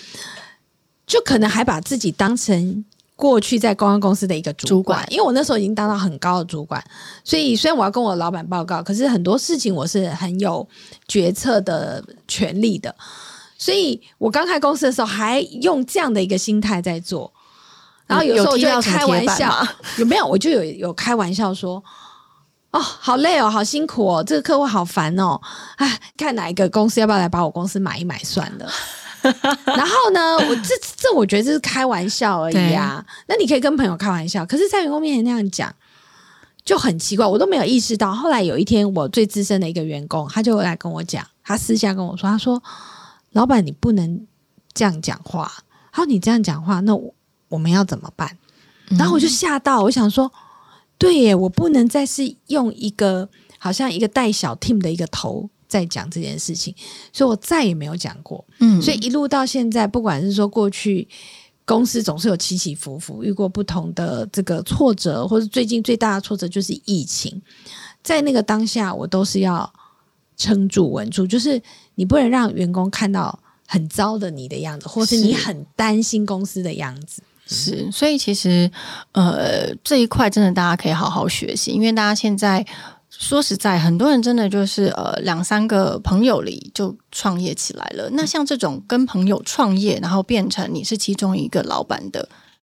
[1.06, 2.84] 就可能还把自己当成
[3.15, 6.84] 过去在公关公司的一个主管，因为我那时候已经当到很高的主管，
[7.23, 10.67] 所以虽然我要跟我老板报告，可是很多事情我是很有
[11.08, 12.95] 决策的权利的。
[13.63, 17.32] 所以我刚开公司的时候，还用这样的一个心态在做，
[18.06, 19.65] 然后有时候我就开玩笑，
[19.99, 20.28] 有没有？
[20.28, 21.82] 我就有有开玩笑说
[22.71, 25.39] ：“哦，好累哦，好辛苦哦，这个客户好烦哦，
[25.78, 28.69] 哎，看哪一个公司要不要来把我公司买一买算了。
[29.63, 33.02] ”然后呢，我这这我觉得这是开玩笑而已啊。
[33.28, 35.73] 那你可以跟朋友开玩笑，可是在员工面前那样讲
[36.65, 38.12] 就很奇怪，我都没有意识到。
[38.12, 42.62] 后来有一天，我最资深的一个员工，他就来跟我讲，他私下跟我说，他说。
[43.34, 44.26] 老板，你不能
[44.74, 45.52] 这样讲话。
[45.91, 47.13] 他说：“你这样讲话，那我
[47.50, 48.36] 我们要怎么办？”
[48.98, 50.32] 然后我就吓到，我想说
[50.98, 56.74] ：“对耶，我不能再是用一个好像一个带小 team 的一个头在讲这件事情。”
[57.13, 58.43] 所以，我再也没有讲过。
[58.60, 61.08] 嗯，所以一路到现在，不管是说过去
[61.63, 67.39] 公司总是有起起伏伏，遇过不同的这个挫折，或者最近最大的挫折就是疫情，
[68.02, 69.72] 在那个当下，我都是要。
[70.36, 71.62] 撑住、稳住，就是
[71.95, 77.21] 你不能让员工看到很糟的你的样子，或是你很担心公司的样子。
[77.45, 78.71] 是，所以其实
[79.12, 82.65] 呃这一块真的大家可以好好学习，因为大家现在
[83.10, 88.10] 说实在，很多人真的就是呃两三个朋友里就创业起来了。
[88.13, 92.27] 那像这种跟朋友创业，然后变成你是其中一个老板的。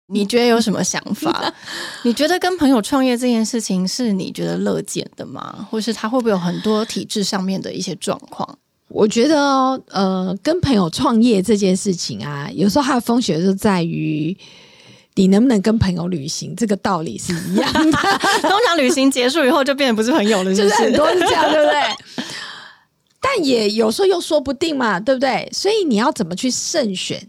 [0.09, 1.53] 你觉得有什么想法？
[2.05, 5.67] 你觉得跟朋友创业这件事情是你觉得乐见的吗？
[5.69, 8.59] 或是他会不会有很多体制上面的一些状况？
[8.89, 9.37] 我觉得，
[9.91, 14.37] 呃，跟朋友创业这件事情啊，有时候它的风险就在于
[15.15, 17.99] 你能不能跟朋友旅行，这个道理是一样的。
[18.43, 22.25] 通常旅行结束以后就变得不是朋友了，就是很多是这样，对不对？
[23.21, 25.49] 但也有时候又说不定嘛，对不对？
[25.53, 27.21] 所以你要怎么去慎选？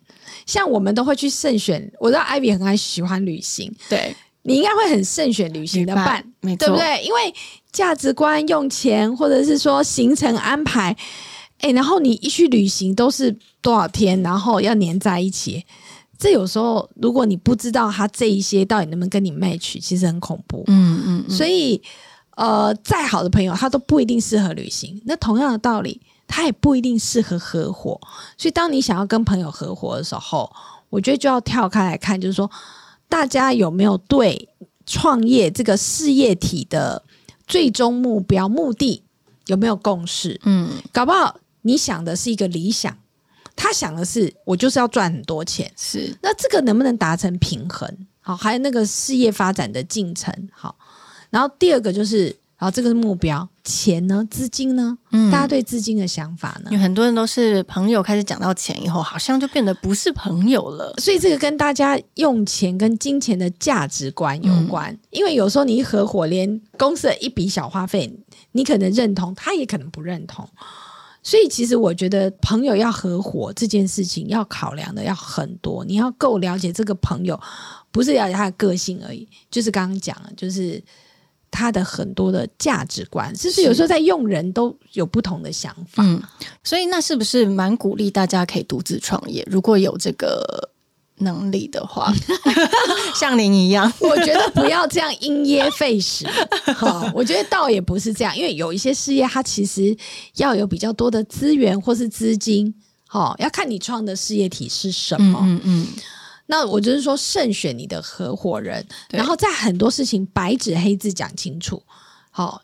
[0.46, 7.02] 像我们都会去慎选，我知道艾比很爱喜欢旅行，对你应该会很慎选旅行的伴，对不对？
[7.04, 7.34] 因为
[7.72, 10.96] 价值观、用钱，或者是说行程安排，
[11.60, 15.66] 哎，然后你一去旅行都是多少天，然后要黏在一起，
[16.18, 20.64] 这有时候如果你不知道他这一些到底能不能跟你 match，其实很恐怖。
[20.68, 21.82] 嗯嗯，所以
[22.36, 25.02] 呃，再好的朋友他都不一定适合旅行。
[25.06, 26.02] 那同样的道理。
[26.30, 27.98] 他也不一定适合合伙，
[28.38, 30.52] 所以当你想要跟朋友合伙的时候，
[30.90, 32.52] 我觉得就要跳开来看，就是说
[33.08, 34.50] 大家有没有对
[34.86, 37.02] 创业这个事业体的
[37.48, 39.02] 最终目标目的
[39.46, 40.38] 有没有共识？
[40.44, 42.98] 嗯，搞不好你想的是一个理想，
[43.56, 47.90] 他想的是我就是要赚很多钱，是那这个能不能达成平衡？
[48.22, 50.76] 好，还有那个事业发展的进程，好，
[51.30, 52.36] 然后第二个就是。
[52.60, 54.28] 然后这个是目标，钱呢？
[54.32, 54.98] 资金呢？
[55.12, 56.72] 嗯，大家对资金的想法呢？
[56.72, 60.92] 有很多人都是朋友，开始讲到钱以后，好像就变得不是朋友了。
[60.98, 64.98] 所以这个跟大家用钱跟金钱的价值观有关。
[65.12, 68.12] 因为有时候你一合伙，连公司的一笔小花费，
[68.54, 70.50] 你可能认同，他也可能不认同。
[71.28, 75.84] 所以其实我觉得，朋友要合伙这件事情，要考量的要很多。
[75.84, 77.38] 你要够了解这个朋友，
[77.92, 79.28] 不是了解他的个性而已。
[79.52, 80.82] 就是刚刚讲了，就是。
[81.50, 86.22] 他的很多的价值观，甚至有时候在用人都有不同的想法，嗯，
[86.62, 89.48] 所以那是不是蛮鼓励大家可以独自创业？
[89.50, 90.70] 如果有这个
[91.20, 92.14] 能力的话，
[93.16, 96.28] 像您一样， 我觉得不要这样因噎废食。
[96.76, 99.96] 好，我觉得倒也不是这样，因为有一些事业，它其实
[100.36, 102.74] 要有比较多的资源或是资金，
[103.08, 105.88] 好，要看你创的事业体是什么，嗯嗯。
[106.50, 111.84] 那我就是说，慎选你的合伙人，然后在很多事情白纸黑字讲清楚，
[112.32, 112.62] 好，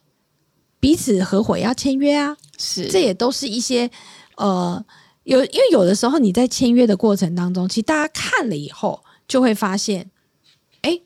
[0.79, 3.91] 彼此合伙要签约啊，是，这也都是一些
[4.37, 4.81] 呃，
[5.23, 10.09] 有因为有的时候你在签约的过程当中，其实大家看了以后就会发现，
[10.81, 10.99] 哎，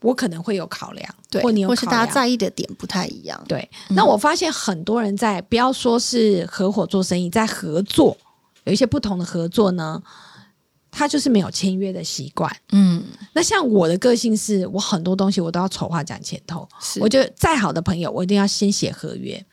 [0.00, 3.68] 我可能会有考量，对，或你或是大家在意的点不太一样，对。
[3.90, 8.16] 那我发现很多人在不要说是合伙做生意，在合作
[8.64, 10.02] 有一些不同的合作呢。
[10.96, 16.68] 他就是没有签约的习惯，嗯，那像我的个性是我很多东西我都要丑话讲前头，
[17.00, 19.44] 我觉得再好的朋友我一定要先写合约。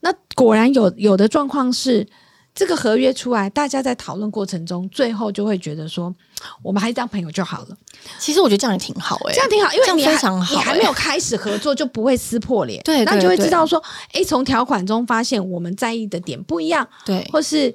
[0.00, 2.06] 那果然有有的状况是
[2.54, 6.14] 这个合约出来，大家在讨论过程中，最后就会觉得说，
[6.62, 7.76] 我们还是当朋友就好了。
[8.18, 17.74] 其实我觉得这样也挺好哎，这样挺好，因为你非常好，你还没有开始合作就不会撕破脸，对，那就会知道说，哎，从条款中发现我们在意的点不一样，对，或是。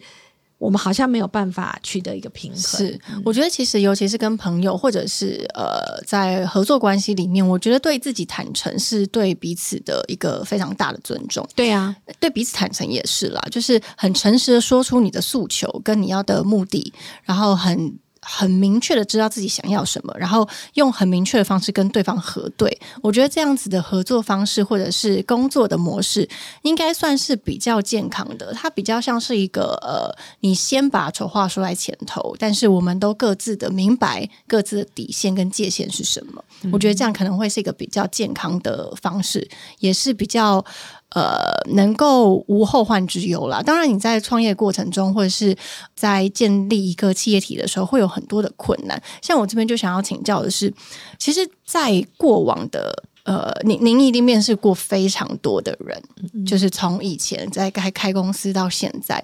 [0.58, 2.60] 我们好像没有办法取得一个平衡。
[2.60, 11.48] 是，我觉得其实尤其是跟朋友或者是呃在合作关系里面，我觉得对自己坦诚是对彼此的一个非常大的尊重。
[11.56, 16.92] 对啊，对彼此坦诚也是啦，就是很诚实的说出你的诉求跟你要的目的，
[17.24, 17.98] 然后很。
[18.30, 22.78] 很明确的知道自己想要什么，然后用很明确的方式跟对方核对。
[23.02, 26.28] 我觉得这样子的合作方式或者是工作的模式，
[26.64, 28.52] 应该算是比较健康的。
[28.54, 36.44] 它比较像是一个呃，你先把丑话说在前头，但是我们都各自的明白各自的底线跟界限是什么。
[36.74, 39.48] 我觉得这样可能会是一个比较健康的方式，
[39.80, 40.64] 也是比较。
[41.12, 41.40] 呃，
[41.74, 43.64] 能够无后患之忧啦。
[43.64, 45.56] 当然，你在创业过程中，或者是
[45.96, 49.02] 在建立一个企业体的时候，会有很多的困难。
[49.22, 50.72] 像我这边就想要请教的是，
[51.18, 59.24] 其实，在过往的呃，您您一定面试过非常多的人，就是从以前在开开公司到现在，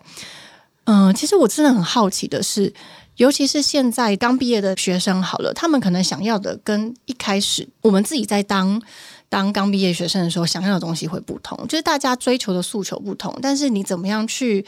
[0.86, 2.74] 嗯，其实我真的很好奇的是，
[3.18, 8.82] 尤其是现在刚毕业的学生，好了，他们可能想要的跟一开始我们自己在当。
[9.34, 13.36] 当刚毕业学生的时候，想要的东西会不同，就是大家追求的诉求不同。
[13.42, 14.64] 但是你怎么样去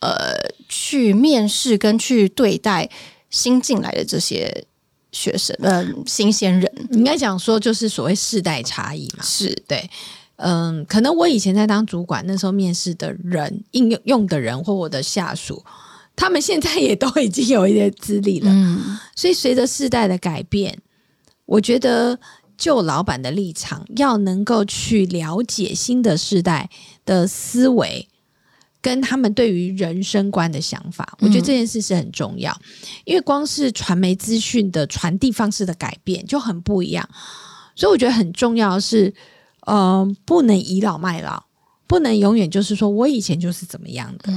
[0.00, 0.34] 呃
[0.68, 2.86] 去面试跟去对待
[3.30, 4.66] 新进来的这些
[5.10, 9.88] 学生，嗯，新鲜人，应该讲说就是所谓世代差异嘛，是对，
[10.36, 15.64] 嗯，可能我以前在当主管那时候面试的人，应用用的人或我的下属。
[16.14, 18.50] 他们现在也都已经有一些资历了。
[18.52, 20.76] 嗯，所以随着世代的改变，
[21.46, 22.18] 我觉得
[22.60, 26.70] 就老板的立场，要能够去了解新的世代
[27.04, 28.06] 的思维。
[28.82, 32.58] 跟他们对于人生观的想法，我觉得这件事是很重要，
[33.04, 37.06] 因为光是传媒资讯的传递方式的改变就很不一样，
[37.76, 39.12] 所以我觉得很重要是，
[39.66, 41.44] 呃，不能倚老卖老，
[41.86, 44.32] 不能永远就是说我以前就是怎么样的。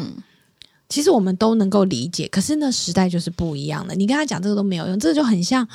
[0.94, 3.96] 其实我们都能够理解，可是那时代就是不一样的。
[3.96, 5.68] 你跟他讲这个都没有用，这就很像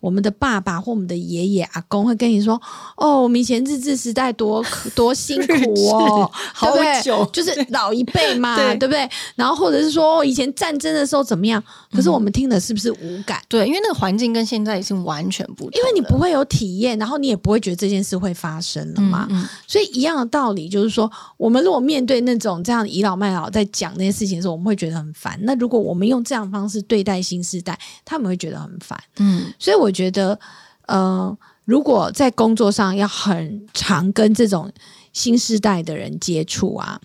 [0.00, 2.60] 我们的爸爸或我们的爷爷阿公会跟你说
[2.98, 4.64] ：“哦，我们以前日治时代多
[4.96, 9.08] 多辛苦哦，好久，就是老一辈嘛，对不对？
[9.36, 11.62] 然后或者是说以前战争的时候怎么样？
[11.94, 13.40] 可是我们听的是不是无感？
[13.48, 19.26] 对，因为那个环境跟现在已经完全不同，因为你不会有体验，然后你也不会觉得这件事会发生了嘛。
[19.66, 24.64] 所以一样的道理就是说，我们如果面对那种这样倚老卖老在讲那些事情的时候，我们。
[24.64, 25.38] 会觉得很烦。
[25.42, 28.98] 那如果我们用这样方式对待新时代，他们会觉得很烦。
[29.18, 30.40] 嗯，所以我觉得，
[30.86, 34.72] 呃，如果在工作上要很常跟这种
[35.12, 36.98] 新时代的人接触啊，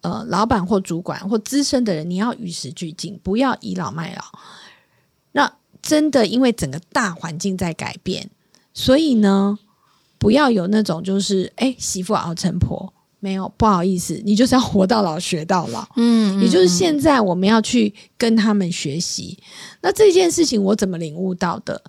[0.00, 4.22] 呃，老板或主管或资深的人，你要与时俱进，不要倚老卖老。
[5.32, 8.30] 那真的因为整个大环境在改变，
[8.72, 9.58] 所以呢，
[10.18, 12.92] 不要有那种就是哎，媳妇熬成婆。
[13.20, 15.84] 没有，不好意思，你就是要活到老学到老。
[15.96, 19.36] 嗯，也就是现在我们要去跟他们学习。
[19.80, 21.82] 那这件事情我怎么领悟到的？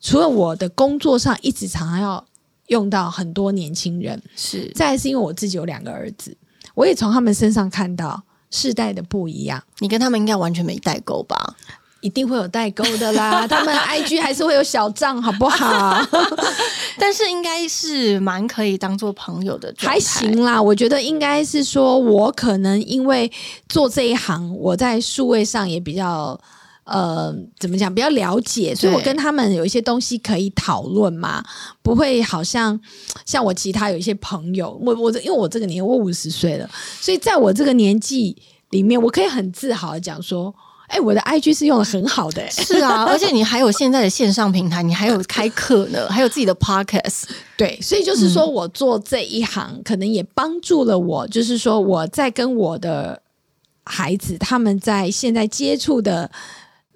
[0.00, 2.24] 除了我的工作上一直常常要
[2.68, 6.36] 用到很多年轻人，是再是因为我自己有两个儿子，
[6.80, 9.62] 我也从他们身上看到世代的不一样。
[9.80, 11.36] 你跟他们应该完全没代沟吧？
[12.00, 16.00] 一定会有代沟的啦， 他们 I G 还是会有小账，好不好？
[16.98, 20.60] 但是应该是蛮可以当做朋友的，还行啦。
[20.60, 23.30] 我觉得应该是说，我可能因为
[23.68, 26.40] 做这一行，我在数位上也比较
[26.84, 31.44] 呃，怎么讲，比较了解，所以我跟他们有一些东西可以讨论嘛，
[31.82, 32.78] 不会好像
[33.24, 36.68] 像我其他有一些朋友，我我因为我这个年我五十岁了，
[37.00, 38.36] 所以在我这个年纪
[38.70, 40.54] 里面，我可以很自豪的讲说。
[40.90, 47.26] 哎，我的 IG 是用的很好的，是啊， 而且你还有现在的线上平台，你还有开课呢，还有自己的 Podcast，
[47.56, 53.22] 对，所以就是说我做这一行，可能也帮助了我，就是说我在跟我的
[53.84, 56.28] 孩子他们在现在接触的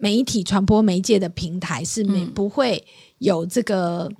[0.04, 2.86] 媒体传播媒介的平台是没不会
[3.20, 4.12] 有这个，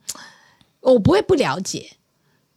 [0.80, 1.90] 我不会不了解，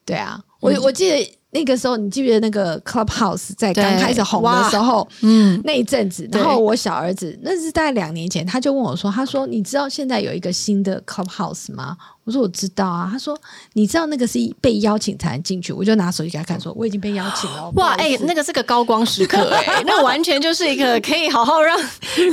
[0.06, 1.37] 对啊，我我记得。
[1.52, 11.96] 那个时候，你记不记得那个 Clubhouse 在刚开始红的时候，嗯，那一阵子，然后我小儿子那是大概两年前，他就问我说：“他说你知道现在有一个新的 Clubhouse 吗？”
[12.26, 13.40] 我说：“我知道啊。”他说
[13.74, 21.80] ：“你知道那个是被邀请才能进去？”我就拿手机给他看，说：“我已经被邀请了。”哇，哎，那个是个高光时刻，哎， 那完全就是一个可以好好让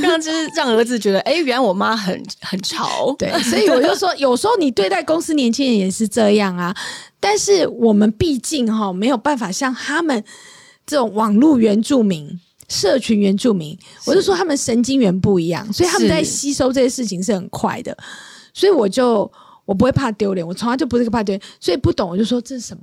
[0.03, 6.75] 让就是让儿子觉得，哎，原来我妈很很潮，对，所以我就说，有时候你对待公司年轻人也是这样啊。
[7.27, 10.23] 但是我们毕竟哈没有办法像他们
[10.85, 17.97] 这种网络原住民、社群原住民，我是说他们神经元不一样，所以他们在吸收这些事情是很快的。
[18.53, 19.33] 所以我就
[19.65, 22.83] 我不会怕丢脸，我从来就不是个怕丢脸，所以不懂我就说这是什么。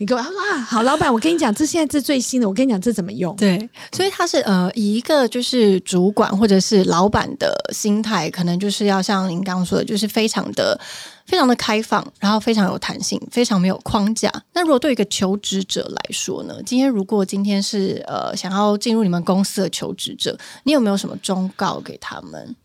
[0.00, 3.36] 你给我，说啊，好，老板，我跟你讲，这现在这最新的，我跟你讲这怎么用？
[3.36, 10.80] 对，所以他是呃，以一个就是主管或者是老板的心态，可能就是要像您刚刚说的，就是非常的、
[11.26, 14.32] 非常的开放，然后非常有弹性，非常没有框架。
[14.54, 16.54] 那如果对一个求职者来说呢？
[16.64, 22.56] 今天如果今天是呃想要进入你们公司的求职者，你有没有什么忠告给他们？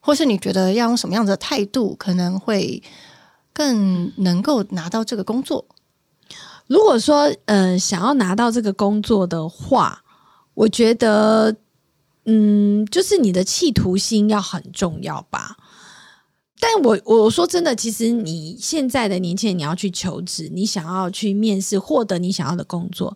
[0.00, 2.82] 或是你觉得要用什么样的态度，可能会
[3.52, 5.64] 更能够拿到这个工作？
[6.72, 10.02] 如果说呃想要拿到这个工作的话，
[10.54, 11.54] 我觉得
[12.24, 15.58] 嗯，就是你的企图心要很重要吧。
[16.58, 23.14] 但我我说真的，其实你现在的年轻人，你要去求职，你想要去面试，获得你想要的工作，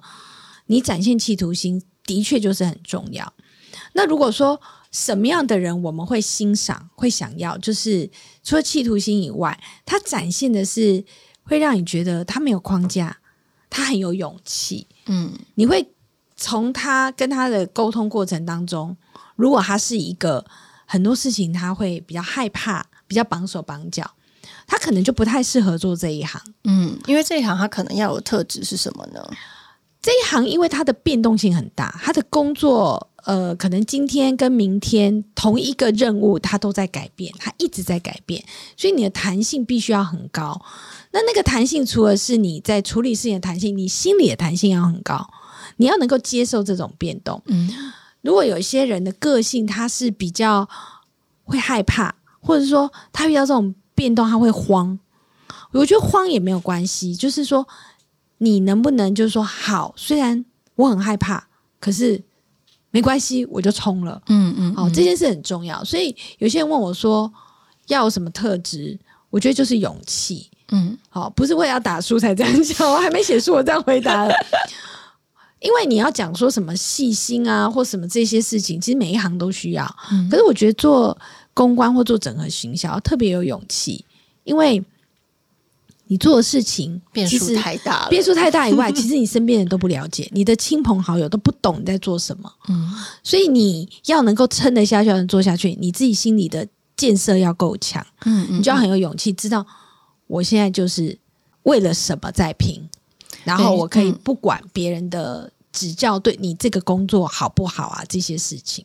[0.66, 3.32] 你展现企图心的确就是很重要。
[3.94, 4.60] 那如果说
[4.92, 8.10] 什么样的人我们会欣赏、会想要，就是
[8.42, 11.02] 除了企图心以外，他展现的是
[11.44, 13.16] 会让你觉得他没有框架。
[13.68, 15.86] 他很有勇气，嗯，你会
[16.36, 18.96] 从他跟他的沟通过程当中，
[19.34, 20.44] 如果他是一个
[20.86, 24.10] 很多事情他会比较害怕、比较绑手绑脚，
[24.66, 29.20] 他可能就不太适合做这一行，嗯，因为这一行他可能要有特质是什么呢？
[30.02, 38.44] 这一行因为它的变动性很大，他的工作呃，可能今天跟明天同一个任务他都在改变，他一直在改变，
[38.76, 40.64] 所以你的弹性必须要很高。
[41.10, 45.28] 那那个弹性，除了是你在处理事情的弹性，你心里的弹性要很高，
[45.78, 47.42] 你要能够接受这种变动。
[47.46, 47.68] 嗯，
[48.22, 50.68] 如果有一些人的个性他是比较
[51.42, 54.96] 会害怕，或者说他遇到这种变动他会慌，
[55.72, 57.66] 我觉得慌也没有关系，就是说
[58.38, 60.44] 你能不能就是说好，虽然
[60.76, 61.48] 我很害怕，
[61.80, 62.22] 可是
[62.90, 64.20] 没关系，我就冲了。
[64.28, 65.84] 嗯嗯，好，这件事很重要。
[65.84, 67.30] 所以有些人问我说
[67.88, 68.98] 要有什么特质，
[69.30, 70.48] 我觉得就是勇气。
[70.72, 74.34] 嗯，好，不是为了要打书才这样讲，我还没写书，我这样回答了。
[75.60, 79.84] 因为你要讲说什么细心啊，或什么这些事情，其实每一行都需要。
[80.30, 81.16] 可是我觉得做
[81.54, 84.04] 公关或做整合行销特别有勇气，
[84.44, 84.82] 因为
[86.08, 92.52] 你做的事情变数太大了，变数太大以外， 其实你身边人都不了解，你的亲朋好友都不懂你在做什么。
[92.68, 98.04] 嗯，所以你要能够撑得下去，能做下去，你自己心里的建设要够强。
[98.24, 99.66] 嗯嗯，你就要很有勇气，知道
[100.26, 101.18] 我现在就是
[101.64, 102.88] 为了什么在拼，
[103.44, 108.84] 然后我可以嗯不管别人的指教，对你这个工作好不好啊，这些事情。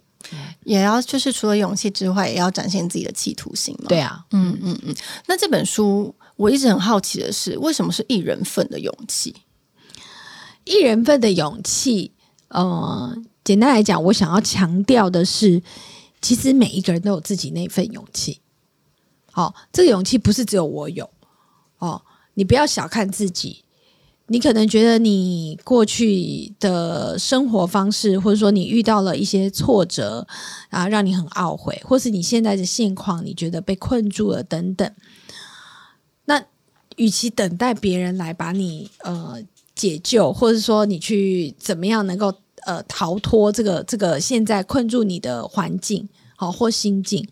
[0.64, 3.86] 也要就是除了勇气之外，也要展现自己的企图心嘛。
[3.90, 4.96] 对，啊，嗯嗯嗯。
[5.28, 9.36] 那这本书我一直很好奇的是，为什么是一人份的勇气？
[10.64, 12.14] 一人份的勇气，
[12.48, 15.62] 呃，简单来讲，我想要强调的是，
[16.20, 18.40] 其实每一个人都有自己那份勇气。
[19.32, 21.08] 好、这个勇气不是只有我有
[21.78, 22.02] 哦，
[22.34, 23.64] 你不要小看自己。
[24.28, 30.26] 你可能觉得你过去的生活方式，或者说你遇到了一些挫折
[30.70, 34.90] 啊，让你很懊悔，或是你现在的现况，你觉得被困住了等等。
[36.32, 36.42] 那
[36.96, 39.38] 与其等待别人来把你呃
[39.76, 42.34] 解救，或者说你去怎么样能够
[42.66, 46.08] 呃逃脱这个这个现在困住你的环境，
[46.38, 47.28] 好、或心境。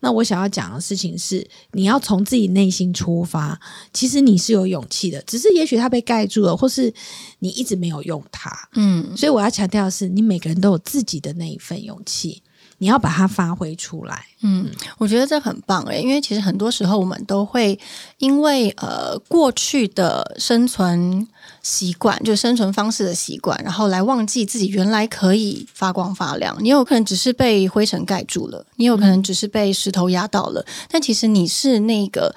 [0.00, 3.60] 那我想要讲的事情是，你要从自己内心出发。
[3.92, 6.92] 其实你是有勇气的，只是也许它被盖住了，或是
[7.38, 8.50] 你一直没有用它。
[8.74, 12.42] 嗯，所以我要强调的是，你每个人都有自己的那一份勇气，
[12.82, 14.26] 你要把它发挥出来。
[14.40, 14.68] 嗯
[14.98, 17.78] 我觉得这很棒诶，因为其实很多时候我们都会
[18.18, 21.28] 因为呃过去的生存
[21.62, 26.56] 习惯，就生存方式的习惯，然后来忘记自己原来可以发光发亮。
[26.58, 32.34] 你有可能只是被灰尘盖住了，你有可能只是被石头压到了，但其实你是那个。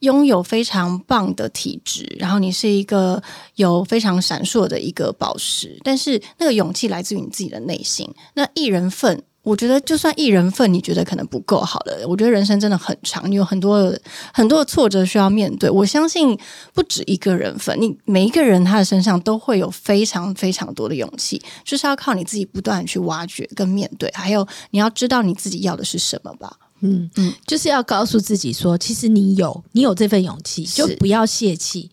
[0.00, 3.22] 拥有非常棒的体质，然后你是一个
[3.56, 8.08] 有非常闪烁的一个宝石，但是那个勇气来自于你自己的内心。
[8.32, 12.06] 那一人份，我觉得就算一人份，你觉得可能不够好了。
[12.06, 14.00] 我觉得人生真的很长，你有很多的
[14.34, 15.70] 很多的挫折需要面对。
[15.70, 16.38] 我相信
[16.74, 26.56] 不止一个人份，你每一个人他的身上都会有非常非常多的勇气，就是要靠你自己不断地去挖掘跟面对，还有你要知道你自己要的是什么吧。
[26.82, 31.90] 嗯嗯嗯，就是要告诉自己说，其实你有，你有这份勇气，就不要泄气，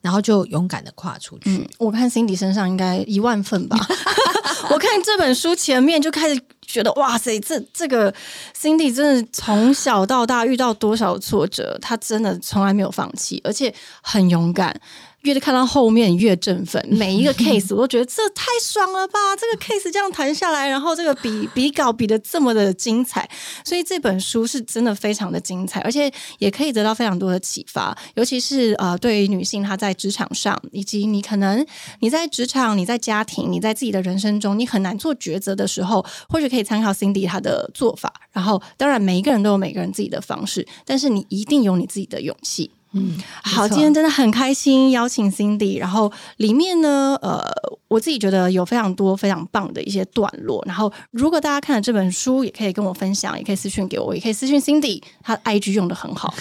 [0.00, 1.44] 然后就勇敢的跨出去。
[1.46, 3.78] 嗯，我看 Cindy 身上应该一万份吧。
[4.70, 6.40] 我看这本书前面就开始
[6.74, 8.12] 觉得，哇塞，这这个
[8.58, 13.72] Cindy 真的从小到大遇到多少挫折，她真的从来没有放弃，而且
[14.02, 14.74] 很勇敢。
[15.24, 19.18] 越看到后面越振奋，每一个 case 我都觉得这太爽了吧！
[19.36, 23.28] 这个 case 这样谈下来，然后这个比 比稿比的这么的精彩，
[23.64, 31.64] 所以这本书是真的非常的精彩，而且也可以得到非常多的启发，尤其是呃，对于女性她在职场上，以及你可能
[32.00, 38.12] 你在职场、你在家庭、你在自己的人生中，你很难做抉择的时候，或许可以参考 Cindy 她的做法。
[38.30, 42.70] 然后，当然每一个人都有每个人自己的方式，但是你一定有你自己的勇气。
[42.96, 47.42] 嗯，好，今天真的很开心邀请 Cindy，然后里面呢，呃，
[47.88, 50.62] 我自己觉得有非常多非常棒的一些段落。
[50.64, 56.32] 然后，如果大家看了这本书，也可以跟我分享，也可以私信给我，也可以私信 Cindy，她 IG 用的很好，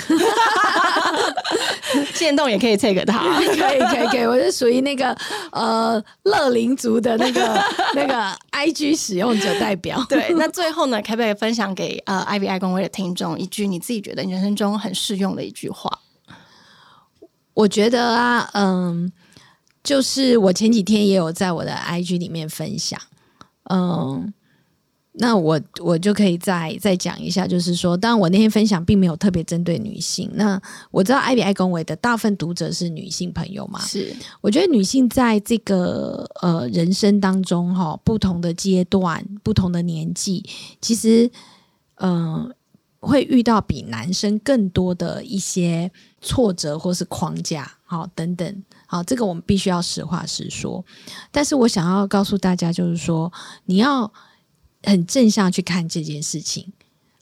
[2.14, 3.20] 线动也可以 take 他。
[3.34, 5.16] 可以可以可以，我是属于那个
[5.52, 7.64] 呃乐龄族的那个
[7.96, 10.06] 那个 IG 使用者代表。
[10.08, 15.90] 对，那最后呢，可不可以分享给呃 IVI 公会的听众一句你自己觉得你人生中很适用的一句话？
[17.54, 19.12] 我觉得啊，嗯，
[19.84, 23.00] 就是我前几天也有在我的 IG 里面分享，
[23.70, 24.34] 嗯，
[25.14, 40.44] 那我我就可以再再讲一下，就是说，当然我那天分享并没有特别针对女性，那我知道艾比艾公委的大部分读者是女性朋友嘛，是，我觉得女性在这个呃人生当中哈，不同的阶段、不同的年纪，
[40.82, 41.30] 其实
[41.98, 42.56] 嗯、呃
[43.04, 45.92] 会遇到比男生更多的一些
[46.22, 50.84] 挫折或是框架，好等等，好，这个我们必须要实话实说。
[51.32, 53.32] 但是我想要告诉大家，就是说
[53.66, 54.12] 你要
[54.84, 56.72] 很正向去看这件事情。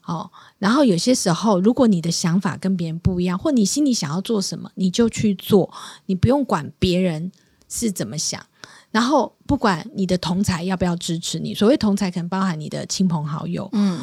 [0.04, 5.72] 好，然后有些时候，如果你的想法跟别人不一样，或你心里想要做什么，你就去做，
[6.06, 7.30] 你不用管别人
[7.68, 8.44] 是怎么想。
[8.90, 14.00] 然后不管你的同才要不要支持你，所谓同才可能包含你的亲朋好友，嗯，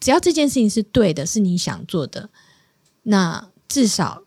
[0.00, 2.30] 只要这件事情是对的，是你想做的，
[3.02, 4.22] 那至少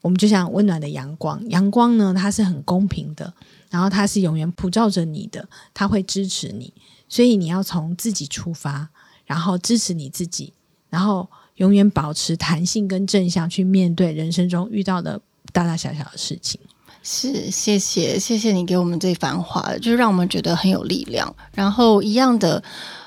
[0.00, 3.34] 我们就像温暖的阳光，阳光呢它是很公平的，
[3.68, 6.72] 然后它是永远普照着你的，它会支持你，
[7.08, 8.88] 所以你要从自己出发，
[9.24, 10.52] 然后支持你自己，
[10.88, 15.20] 然后永远保持弹性跟正向去面对人生中遇到的
[15.52, 16.60] 大大小小的事情。
[17.02, 21.34] 是，谢谢，谢谢你给我们这番话，就让我们觉得很有力量。
[21.52, 22.62] 然后一样的，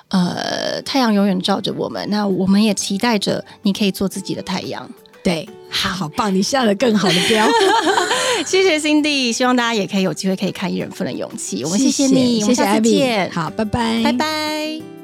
[0.10, 4.90] 呃，太阳永远照着我们，那我们也期待着你可以做自己的太阳。
[5.24, 7.46] 对，好，好棒，你下了更好的标。
[8.46, 11.62] 谢谢 Cindy，希望大家也可以有机会可以看《一人份的勇气》。
[11.66, 14.99] 我们谢谢你，谢谢艾比，见，好，拜拜，拜拜。